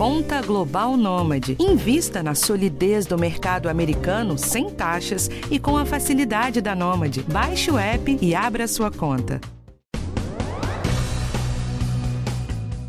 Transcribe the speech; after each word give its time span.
Conta 0.00 0.40
Global 0.40 0.96
Nômade. 0.96 1.58
Invista 1.60 2.22
na 2.22 2.34
solidez 2.34 3.04
do 3.04 3.18
mercado 3.18 3.68
americano 3.68 4.38
sem 4.38 4.70
taxas 4.70 5.28
e 5.50 5.58
com 5.58 5.76
a 5.76 5.84
facilidade 5.84 6.62
da 6.62 6.74
Nômade. 6.74 7.22
Baixe 7.24 7.70
o 7.70 7.78
app 7.78 8.18
e 8.18 8.34
abra 8.34 8.66
sua 8.66 8.90
conta. 8.90 9.38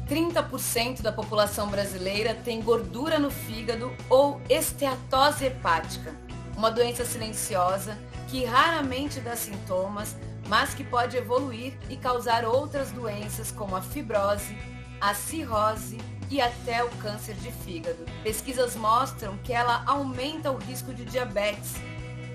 30% 0.07 1.01
da 1.01 1.11
população 1.11 1.67
brasileira 1.67 2.33
tem 2.33 2.61
gordura 2.61 3.19
no 3.19 3.29
fígado 3.29 3.91
ou 4.09 4.39
esteatose 4.49 5.43
hepática, 5.43 6.15
uma 6.55 6.71
doença 6.71 7.03
silenciosa 7.03 7.97
que 8.29 8.45
raramente 8.45 9.19
dá 9.19 9.35
sintomas, 9.35 10.15
mas 10.47 10.73
que 10.73 10.85
pode 10.85 11.17
evoluir 11.17 11.73
e 11.89 11.97
causar 11.97 12.45
outras 12.45 12.89
doenças 12.89 13.51
como 13.51 13.75
a 13.75 13.81
fibrose, 13.81 14.55
a 15.01 15.13
cirrose 15.13 15.97
e 16.31 16.39
até 16.39 16.81
o 16.81 16.89
câncer 16.91 17.35
de 17.35 17.51
fígado. 17.51 18.05
Pesquisas 18.23 18.75
mostram 18.75 19.37
que 19.39 19.51
ela 19.51 19.83
aumenta 19.85 20.49
o 20.49 20.57
risco 20.57 20.93
de 20.93 21.03
diabetes. 21.03 21.75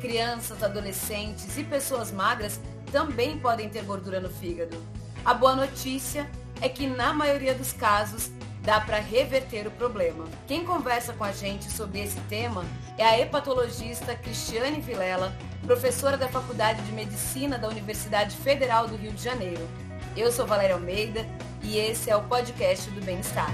Crianças, 0.02 0.62
adolescentes 0.62 1.56
e 1.56 1.64
pessoas 1.64 2.12
magras 2.12 2.60
também 2.92 3.38
podem 3.38 3.70
ter 3.70 3.82
gordura 3.82 4.20
no 4.20 4.28
fígado. 4.28 4.76
A 5.24 5.32
boa 5.32 5.56
notícia 5.56 6.30
é 6.60 6.68
que 6.68 6.86
na 6.86 7.12
maioria 7.14 7.54
dos 7.54 7.72
casos 7.72 8.30
dá 8.60 8.80
para 8.80 8.98
reverter 8.98 9.66
o 9.66 9.70
problema. 9.70 10.26
Quem 10.46 10.64
conversa 10.64 11.14
com 11.14 11.24
a 11.24 11.32
gente 11.32 11.70
sobre 11.70 12.00
esse 12.00 12.20
tema 12.22 12.64
é 12.98 13.04
a 13.04 13.18
hepatologista 13.18 14.14
Cristiane 14.14 14.80
Vilela, 14.80 15.34
professora 15.64 16.16
da 16.16 16.28
Faculdade 16.28 16.82
de 16.82 16.92
Medicina 16.92 17.56
da 17.56 17.68
Universidade 17.68 18.36
Federal 18.36 18.86
do 18.86 18.96
Rio 18.96 19.12
de 19.12 19.22
Janeiro. 19.22 19.66
Eu 20.16 20.32
sou 20.32 20.46
Valéria 20.46 20.74
Almeida 20.74 21.26
e 21.62 21.76
esse 21.76 22.08
é 22.08 22.16
o 22.16 22.26
podcast 22.26 22.90
do 22.90 23.02
Bem-Estar. 23.02 23.50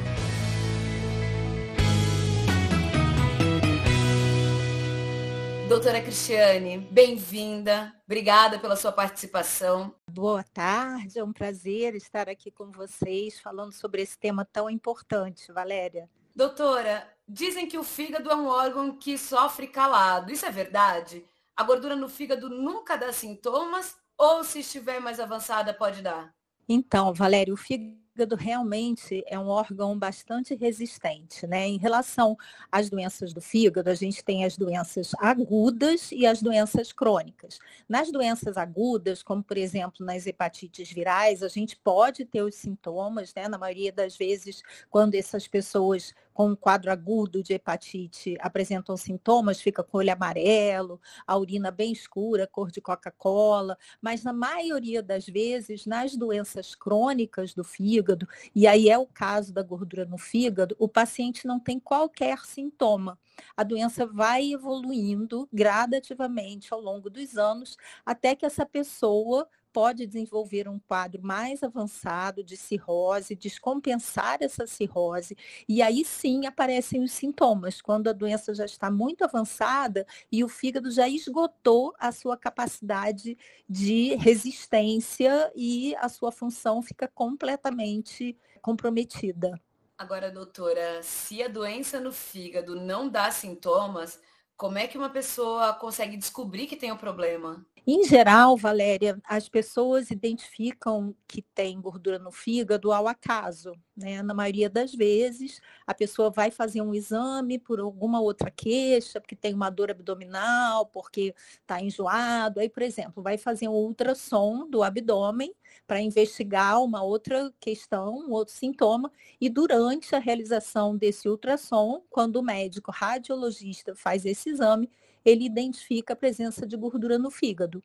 Doutora 5.69 6.01
Cristiane, 6.01 6.79
bem-vinda. 6.79 7.93
Obrigada 8.07 8.61
pela 8.61 8.77
sua 8.77 8.93
participação. 8.93 9.93
Boa 10.09 10.45
tarde, 10.45 11.19
é 11.19 11.25
um 11.25 11.33
prazer 11.33 11.97
estar 11.97 12.29
aqui 12.29 12.53
com 12.53 12.71
vocês 12.71 13.41
falando 13.41 13.73
sobre 13.73 14.01
esse 14.01 14.17
tema 14.17 14.45
tão 14.45 14.71
importante, 14.71 15.51
Valéria. 15.51 16.09
Doutora, 16.33 17.13
dizem 17.27 17.67
que 17.67 17.77
o 17.77 17.83
fígado 17.83 18.31
é 18.31 18.37
um 18.37 18.47
órgão 18.47 18.97
que 18.97 19.19
sofre 19.19 19.67
calado. 19.67 20.31
Isso 20.31 20.47
é 20.47 20.51
verdade? 20.53 21.27
A 21.57 21.65
gordura 21.65 21.97
no 21.97 22.09
fígado 22.09 22.49
nunca 22.49 22.97
dá 22.97 23.13
sintomas 23.13 23.97
ou 24.17 24.45
se 24.45 24.61
estiver 24.61 25.01
mais 25.01 25.19
avançada 25.19 25.75
pode 25.75 26.01
dar? 26.03 26.33
Então, 26.69 27.13
Valéria, 27.13 27.53
o 27.53 27.57
fígado 27.57 28.37
realmente 28.37 29.25
é 29.27 29.39
um 29.39 29.49
órgão 29.49 29.99
bastante 29.99 30.55
resistente, 30.55 31.47
né? 31.47 31.67
Em 31.67 31.79
relação 31.79 32.37
às 32.71 32.91
doenças 32.91 33.33
do 33.33 33.41
fígado, 33.41 33.89
a 33.89 33.95
gente 33.95 34.23
tem 34.23 34.45
as 34.45 34.57
doenças 34.57 35.13
agudas 35.19 36.13
e 36.13 36.27
as 36.27 36.43
doenças 36.43 36.93
crônicas. 36.93 37.59
Nas 37.89 38.13
doenças 38.13 38.57
agudas, 38.57 39.23
como 39.23 39.43
por 39.43 39.57
exemplo 39.57 40.05
nas 40.05 40.27
hepatites 40.27 40.93
virais, 40.93 41.43
a 41.43 41.49
gente 41.49 41.77
pode 41.77 42.25
ter 42.25 42.43
os 42.43 42.55
sintomas, 42.55 43.33
né? 43.35 43.49
Na 43.49 43.59
maioria 43.59 43.93
das 43.93 44.17
vezes, 44.17 44.63
quando 44.91 45.15
essas 45.15 45.49
pessoas 45.49 46.15
com 46.33 46.49
um 46.49 46.57
quadro 46.57 46.91
agudo 46.91 47.43
de 47.43 47.55
hepatite 47.55 48.37
apresentam 48.41 48.97
sintomas, 48.97 49.61
fica 49.61 49.83
com 49.83 49.97
o 49.97 50.01
olho 50.01 50.13
amarelo, 50.13 51.01
a 51.27 51.37
urina 51.37 51.71
bem 51.71 51.93
escura, 51.93 52.47
cor 52.47 52.71
de 52.71 52.81
Coca-Cola, 52.81 53.77
mas 54.01 54.25
na 54.25 54.33
maioria 54.33 55.03
das 55.03 55.27
vezes, 55.27 55.87
nas 55.87 56.17
doenças 56.17 56.75
crônicas 56.75 57.55
do 57.55 57.65
fígado, 57.65 58.27
e 58.55 58.67
aí 58.67 58.89
é 58.89 58.99
o 58.99 59.07
caso 59.07 59.53
da 59.53 59.63
gordura 59.63 60.05
no 60.05 60.19
fígado, 60.19 60.77
o 60.79 60.89
paciente 60.89 61.47
não 61.47 61.59
tem 61.59 61.79
qualquer 61.79 62.39
sintoma. 62.45 63.19
A 63.57 63.63
doença 63.63 64.07
vai 64.07 64.53
evoluindo 64.53 65.49
gradativamente 65.53 66.73
ao 66.73 66.81
longo 66.81 67.09
dos 67.09 67.37
anos, 67.37 67.77
até 68.05 68.35
que 68.35 68.47
essa 68.47 68.67
pessoa 68.67 69.49
pode 69.73 70.07
desenvolver 70.07 70.69
um 70.69 70.79
quadro 70.79 71.23
mais 71.23 71.63
avançado 71.63 72.45
de 72.45 72.57
cirrose, 72.57 73.35
descompensar 73.35 74.39
essa 74.41 74.67
cirrose, 74.67 75.37
e 75.69 75.81
aí 75.81 76.05
sim 76.05 76.47
aparecem 76.47 77.03
os 77.03 77.13
sintomas, 77.13 77.81
quando 77.81 78.09
a 78.09 78.13
doença 78.13 78.55
já 78.55 78.65
está 78.65 78.91
muito 78.91 79.25
avançada 79.25 80.07
e 80.31 80.45
o 80.45 80.49
fígado 80.49 80.91
já 80.91 81.09
esgotou 81.09 81.95
a 81.99 82.13
sua 82.13 82.37
capacidade 82.37 83.37
de 83.69 84.15
resistência 84.17 85.51
e 85.57 85.95
a 85.97 86.09
sua 86.09 86.31
função 86.31 86.83
fica 86.83 87.09
completamente 87.09 88.37
comprometida. 88.61 89.61
Agora, 89.97 90.31
doutora, 90.31 91.03
se 91.03 91.43
a 91.43 91.49
doença 91.49 92.01
no 92.01 92.13
fígado 92.13 92.75
não 92.75 93.09
dá 93.09 93.31
sintomas, 93.31 94.21
como 94.57 94.79
é 94.79 94.87
que 94.87 94.99
uma 94.99 95.11
pessoa 95.11 95.73
consegue 95.75 96.17
descobrir 96.17 96.67
que 96.67 96.77
tem 96.77 96.91
o 96.91 96.95
um 96.95 96.99
problema? 96.99 97.65
Em 97.85 98.05
geral, 98.05 98.57
Valéria, 98.57 99.21
as 99.25 99.49
pessoas 99.49 100.13
identificam 100.13 101.17
que 101.27 101.43
tem 101.43 101.81
gordura 101.81 102.17
no 102.17 102.31
fígado 102.31 102.93
ao 102.93 103.09
acaso. 103.09 103.73
Né? 103.97 104.23
Na 104.23 104.33
maioria 104.33 104.71
das 104.71 104.95
vezes, 104.95 105.61
a 105.85 105.93
pessoa 105.93 106.31
vai 106.31 106.53
fazer 106.53 106.81
um 106.81 106.95
exame 106.95 107.59
por 107.59 107.81
alguma 107.81 108.21
outra 108.21 108.53
queixa, 108.53 109.21
porque 109.21 109.35
tem 109.35 109.53
uma 109.53 109.69
dor 109.69 109.91
abdominal, 109.91 110.87
porque 110.87 111.35
está 111.61 111.83
enjoado. 111.83 112.61
Aí, 112.61 112.69
por 112.69 112.85
exemplo, 112.85 113.21
vai 113.21 113.37
fazer 113.37 113.67
um 113.67 113.73
ultrassom 113.73 114.65
do 114.71 114.85
abdômen 114.85 115.53
para 115.85 116.01
investigar 116.01 116.81
uma 116.85 117.03
outra 117.03 117.53
questão, 117.59 118.15
um 118.15 118.31
outro 118.31 118.55
sintoma. 118.55 119.11
E 119.41 119.49
durante 119.49 120.15
a 120.15 120.21
realização 120.21 120.97
desse 120.97 121.29
ultrassom, 121.29 122.05
quando 122.09 122.37
o 122.37 122.43
médico 122.43 122.93
radiologista 122.93 123.93
faz 123.97 124.25
esse 124.25 124.51
exame, 124.51 124.89
ele 125.25 125.45
identifica 125.45 126.13
a 126.13 126.17
presença 126.17 126.67
de 126.67 126.77
gordura 126.77 127.19
no 127.19 127.31
fígado. 127.31 127.83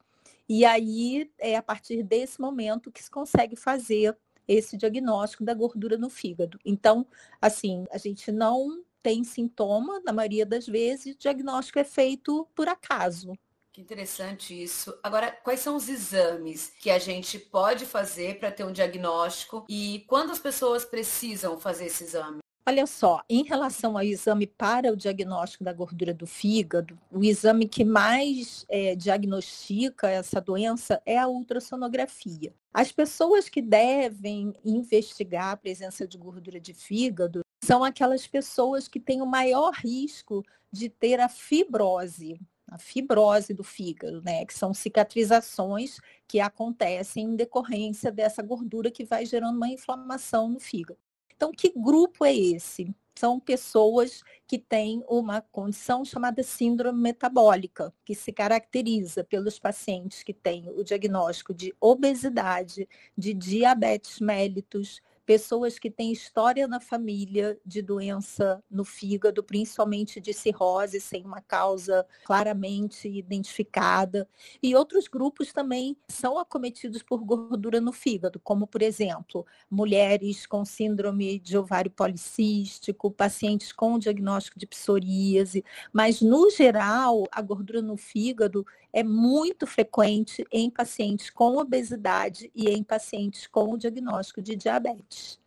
E 0.49 0.63
aí 0.63 1.29
é 1.37 1.55
a 1.55 1.61
partir 1.61 2.03
desse 2.03 2.39
momento 2.39 2.91
que 2.91 3.03
se 3.03 3.11
consegue 3.11 3.55
fazer 3.55 4.15
esse 4.47 4.77
diagnóstico 4.77 5.43
da 5.43 5.53
gordura 5.53 5.97
no 5.97 6.09
fígado. 6.09 6.57
Então, 6.63 7.05
assim, 7.41 7.85
a 7.91 7.97
gente 7.97 8.31
não 8.31 8.81
tem 9.03 9.23
sintoma, 9.23 10.01
na 10.05 10.13
maioria 10.13 10.45
das 10.45 10.65
vezes, 10.65 11.15
o 11.15 11.19
diagnóstico 11.19 11.79
é 11.79 11.83
feito 11.83 12.47
por 12.55 12.67
acaso. 12.67 13.33
Que 13.71 13.81
interessante 13.81 14.59
isso. 14.59 14.97
Agora, 15.03 15.31
quais 15.31 15.59
são 15.59 15.75
os 15.75 15.87
exames 15.87 16.73
que 16.79 16.89
a 16.89 16.97
gente 16.97 17.37
pode 17.37 17.85
fazer 17.85 18.39
para 18.39 18.51
ter 18.51 18.63
um 18.63 18.71
diagnóstico 18.71 19.65
e 19.69 20.03
quando 20.07 20.31
as 20.31 20.39
pessoas 20.39 20.83
precisam 20.83 21.59
fazer 21.59 21.85
esse 21.85 22.03
exame? 22.03 22.39
Olha 22.69 22.85
só, 22.85 23.23
em 23.29 23.45
relação 23.45 23.97
ao 23.97 24.03
exame 24.03 24.45
para 24.45 24.91
o 24.91 24.97
diagnóstico 24.97 25.63
da 25.63 25.71
gordura 25.71 26.13
do 26.13 26.27
fígado, 26.27 26.99
o 27.09 27.23
exame 27.23 27.65
que 27.65 27.85
mais 27.85 28.65
é, 28.67 28.93
diagnostica 28.93 30.09
essa 30.09 30.41
doença 30.41 31.01
é 31.05 31.17
a 31.17 31.29
ultrassonografia. 31.29 32.53
As 32.73 32.91
pessoas 32.91 33.47
que 33.47 33.61
devem 33.61 34.53
investigar 34.65 35.53
a 35.53 35.55
presença 35.55 36.05
de 36.05 36.17
gordura 36.17 36.59
de 36.59 36.73
fígado 36.73 37.39
são 37.63 37.85
aquelas 37.85 38.27
pessoas 38.27 38.85
que 38.89 38.99
têm 38.99 39.21
o 39.21 39.25
maior 39.25 39.71
risco 39.73 40.43
de 40.69 40.89
ter 40.89 41.21
a 41.21 41.29
fibrose, 41.29 42.37
a 42.69 42.77
fibrose 42.77 43.53
do 43.53 43.63
fígado, 43.63 44.21
né? 44.21 44.45
Que 44.45 44.53
são 44.53 44.73
cicatrizações 44.73 46.01
que 46.27 46.41
acontecem 46.41 47.27
em 47.27 47.35
decorrência 47.37 48.11
dessa 48.11 48.43
gordura 48.43 48.91
que 48.91 49.05
vai 49.05 49.25
gerando 49.25 49.55
uma 49.55 49.69
inflamação 49.69 50.49
no 50.49 50.59
fígado. 50.59 50.99
Então, 51.37 51.51
que 51.51 51.71
grupo 51.75 52.25
é 52.25 52.35
esse? 52.35 52.93
São 53.15 53.39
pessoas 53.39 54.23
que 54.47 54.57
têm 54.57 55.03
uma 55.07 55.39
condição 55.39 56.03
chamada 56.03 56.41
síndrome 56.43 56.99
metabólica, 56.99 57.93
que 58.03 58.15
se 58.15 58.31
caracteriza 58.31 59.23
pelos 59.23 59.59
pacientes 59.59 60.23
que 60.23 60.33
têm 60.33 60.69
o 60.69 60.83
diagnóstico 60.83 61.53
de 61.53 61.73
obesidade, 61.79 62.87
de 63.15 63.33
diabetes 63.33 64.19
mellitus, 64.19 65.01
pessoas 65.27 65.77
que 65.77 65.91
têm 65.91 66.13
história 66.13 66.69
na 66.69 66.79
família 66.79 67.59
de 67.65 67.81
doença 67.81 68.63
no 68.71 68.85
fígado, 68.85 69.43
principalmente 69.43 70.21
de 70.21 70.33
cirrose, 70.33 71.01
sem 71.01 71.25
uma 71.25 71.41
causa 71.41 72.07
claramente 72.23 73.09
identificada. 73.09 74.25
E 74.63 74.73
outros 74.73 75.09
grupos 75.09 75.51
também 75.51 75.97
são 76.07 76.39
acometidos 76.39 77.03
por 77.03 77.25
gordura 77.25 77.81
no 77.81 77.91
fígado, 77.91 78.39
como, 78.39 78.65
por 78.65 78.81
exemplo, 78.81 79.45
mulheres 79.69 80.45
com 80.45 80.63
síndrome 80.63 81.39
de 81.39 81.57
ovário 81.57 81.91
policístico, 81.91 83.11
pacientes 83.11 83.73
com 83.73 83.99
diagnóstico 83.99 84.57
de 84.57 84.65
psoríase. 84.65 85.61
Mas, 85.91 86.21
no 86.21 86.49
geral, 86.49 87.25
a 87.33 87.41
gordura 87.41 87.81
no 87.81 87.97
fígado 87.97 88.65
é 88.93 89.03
muito 89.03 89.67
frequente 89.67 90.45
em 90.51 90.69
pacientes 90.69 91.29
com 91.29 91.57
obesidade 91.57 92.51
e 92.55 92.69
em 92.69 92.83
pacientes 92.83 93.47
com 93.47 93.73
o 93.73 93.77
diagnóstico 93.77 94.41
de 94.41 94.55
diabetes. 94.55 95.39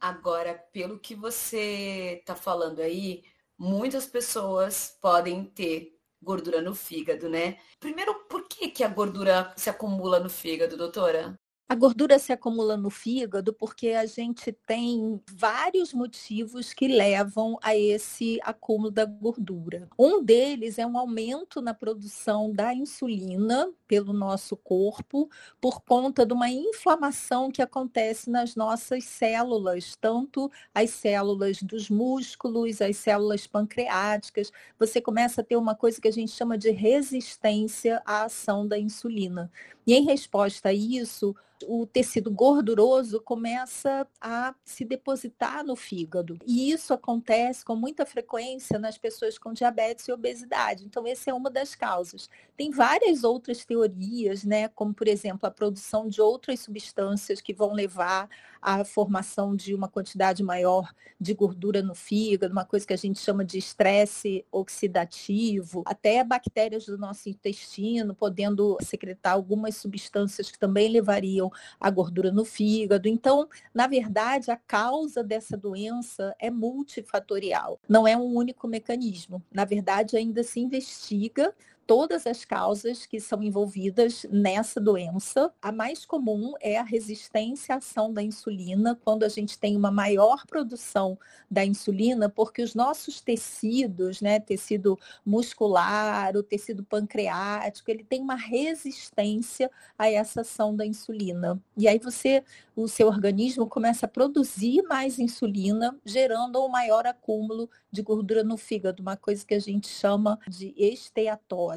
Agora, 0.00 0.54
pelo 0.72 0.98
que 0.98 1.14
você 1.14 2.18
está 2.20 2.34
falando 2.34 2.80
aí, 2.80 3.22
muitas 3.56 4.06
pessoas 4.06 4.96
podem 5.00 5.44
ter 5.44 5.96
gordura 6.20 6.60
no 6.60 6.74
fígado, 6.74 7.28
né? 7.28 7.58
Primeiro, 7.80 8.14
por 8.28 8.46
que, 8.48 8.68
que 8.68 8.84
a 8.84 8.88
gordura 8.88 9.52
se 9.56 9.68
acumula 9.68 10.20
no 10.20 10.30
fígado, 10.30 10.76
doutora? 10.76 11.38
A 11.72 11.74
gordura 11.74 12.18
se 12.18 12.34
acumula 12.34 12.76
no 12.76 12.90
fígado 12.90 13.50
porque 13.50 13.92
a 13.92 14.04
gente 14.04 14.52
tem 14.52 15.18
vários 15.32 15.94
motivos 15.94 16.74
que 16.74 16.86
levam 16.86 17.58
a 17.62 17.74
esse 17.74 18.38
acúmulo 18.42 18.90
da 18.90 19.06
gordura. 19.06 19.88
Um 19.98 20.22
deles 20.22 20.78
é 20.78 20.86
um 20.86 20.98
aumento 20.98 21.62
na 21.62 21.72
produção 21.72 22.52
da 22.52 22.74
insulina 22.74 23.72
pelo 23.88 24.12
nosso 24.12 24.54
corpo 24.54 25.30
por 25.58 25.80
conta 25.80 26.26
de 26.26 26.34
uma 26.34 26.50
inflamação 26.50 27.50
que 27.50 27.62
acontece 27.62 28.28
nas 28.28 28.54
nossas 28.54 29.04
células, 29.04 29.96
tanto 29.98 30.50
as 30.74 30.90
células 30.90 31.62
dos 31.62 31.88
músculos, 31.88 32.82
as 32.82 32.98
células 32.98 33.46
pancreáticas. 33.46 34.52
Você 34.78 35.00
começa 35.00 35.40
a 35.40 35.44
ter 35.44 35.56
uma 35.56 35.74
coisa 35.74 35.98
que 35.98 36.08
a 36.08 36.12
gente 36.12 36.32
chama 36.32 36.58
de 36.58 36.70
resistência 36.70 38.02
à 38.04 38.24
ação 38.24 38.68
da 38.68 38.78
insulina. 38.78 39.50
E 39.86 39.94
em 39.94 40.04
resposta 40.04 40.68
a 40.68 40.72
isso, 40.72 41.34
o 41.68 41.86
tecido 41.86 42.30
gorduroso 42.30 43.20
começa 43.20 44.06
a 44.20 44.54
se 44.64 44.84
depositar 44.84 45.64
no 45.64 45.76
fígado. 45.76 46.38
E 46.46 46.70
isso 46.70 46.92
acontece 46.92 47.64
com 47.64 47.76
muita 47.76 48.04
frequência 48.04 48.78
nas 48.78 48.98
pessoas 48.98 49.38
com 49.38 49.52
diabetes 49.52 50.08
e 50.08 50.12
obesidade. 50.12 50.84
Então, 50.84 51.06
essa 51.06 51.30
é 51.30 51.34
uma 51.34 51.50
das 51.50 51.74
causas. 51.74 52.28
Tem 52.56 52.70
várias 52.70 53.24
outras 53.24 53.64
teorias, 53.64 54.44
né, 54.44 54.68
como, 54.68 54.94
por 54.94 55.06
exemplo, 55.08 55.46
a 55.46 55.50
produção 55.50 56.08
de 56.08 56.20
outras 56.20 56.60
substâncias 56.60 57.40
que 57.40 57.52
vão 57.52 57.72
levar 57.72 58.28
à 58.60 58.84
formação 58.84 59.54
de 59.54 59.74
uma 59.74 59.88
quantidade 59.88 60.42
maior 60.42 60.92
de 61.20 61.34
gordura 61.34 61.82
no 61.82 61.94
fígado, 61.94 62.52
uma 62.52 62.64
coisa 62.64 62.86
que 62.86 62.92
a 62.92 62.98
gente 62.98 63.20
chama 63.20 63.44
de 63.44 63.58
estresse 63.58 64.44
oxidativo, 64.50 65.82
até 65.86 66.22
bactérias 66.24 66.86
do 66.86 66.98
nosso 66.98 67.28
intestino 67.28 68.14
podendo 68.14 68.76
secretar 68.80 69.34
algumas 69.34 69.76
substâncias 69.76 70.50
que 70.50 70.58
também 70.58 70.88
levariam 70.88 71.50
a 71.80 71.90
gordura 71.90 72.30
no 72.30 72.44
fígado. 72.44 73.08
Então, 73.08 73.48
na 73.74 73.86
verdade, 73.86 74.50
a 74.50 74.56
causa 74.56 75.22
dessa 75.22 75.56
doença 75.56 76.34
é 76.38 76.50
multifatorial, 76.50 77.80
não 77.88 78.06
é 78.06 78.16
um 78.16 78.34
único 78.34 78.68
mecanismo. 78.68 79.42
Na 79.52 79.64
verdade, 79.64 80.16
ainda 80.16 80.42
se 80.42 80.60
investiga 80.60 81.54
todas 81.86 82.26
as 82.26 82.44
causas 82.44 83.06
que 83.06 83.20
são 83.20 83.42
envolvidas 83.42 84.26
nessa 84.30 84.80
doença. 84.80 85.52
A 85.60 85.72
mais 85.72 86.04
comum 86.04 86.54
é 86.60 86.78
a 86.78 86.82
resistência 86.82 87.74
à 87.74 87.78
ação 87.78 88.12
da 88.12 88.22
insulina, 88.22 88.98
quando 89.04 89.24
a 89.24 89.28
gente 89.28 89.58
tem 89.58 89.76
uma 89.76 89.90
maior 89.90 90.46
produção 90.46 91.18
da 91.50 91.64
insulina, 91.64 92.28
porque 92.28 92.62
os 92.62 92.74
nossos 92.74 93.20
tecidos, 93.20 94.20
né, 94.20 94.40
tecido 94.40 94.98
muscular, 95.24 96.36
o 96.36 96.42
tecido 96.42 96.84
pancreático, 96.84 97.90
ele 97.90 98.04
tem 98.04 98.20
uma 98.20 98.36
resistência 98.36 99.70
a 99.98 100.10
essa 100.10 100.42
ação 100.42 100.74
da 100.74 100.86
insulina. 100.86 101.60
E 101.76 101.88
aí 101.88 101.98
você, 101.98 102.42
o 102.74 102.88
seu 102.88 103.08
organismo 103.08 103.66
começa 103.66 104.06
a 104.06 104.08
produzir 104.08 104.82
mais 104.82 105.18
insulina, 105.18 105.98
gerando 106.04 106.64
um 106.64 106.68
maior 106.68 107.06
acúmulo 107.06 107.68
de 107.90 108.02
gordura 108.02 108.42
no 108.42 108.56
fígado, 108.56 109.02
uma 109.02 109.16
coisa 109.16 109.44
que 109.44 109.54
a 109.54 109.60
gente 109.60 109.88
chama 109.88 110.38
de 110.48 110.74
esteatose. 110.76 111.71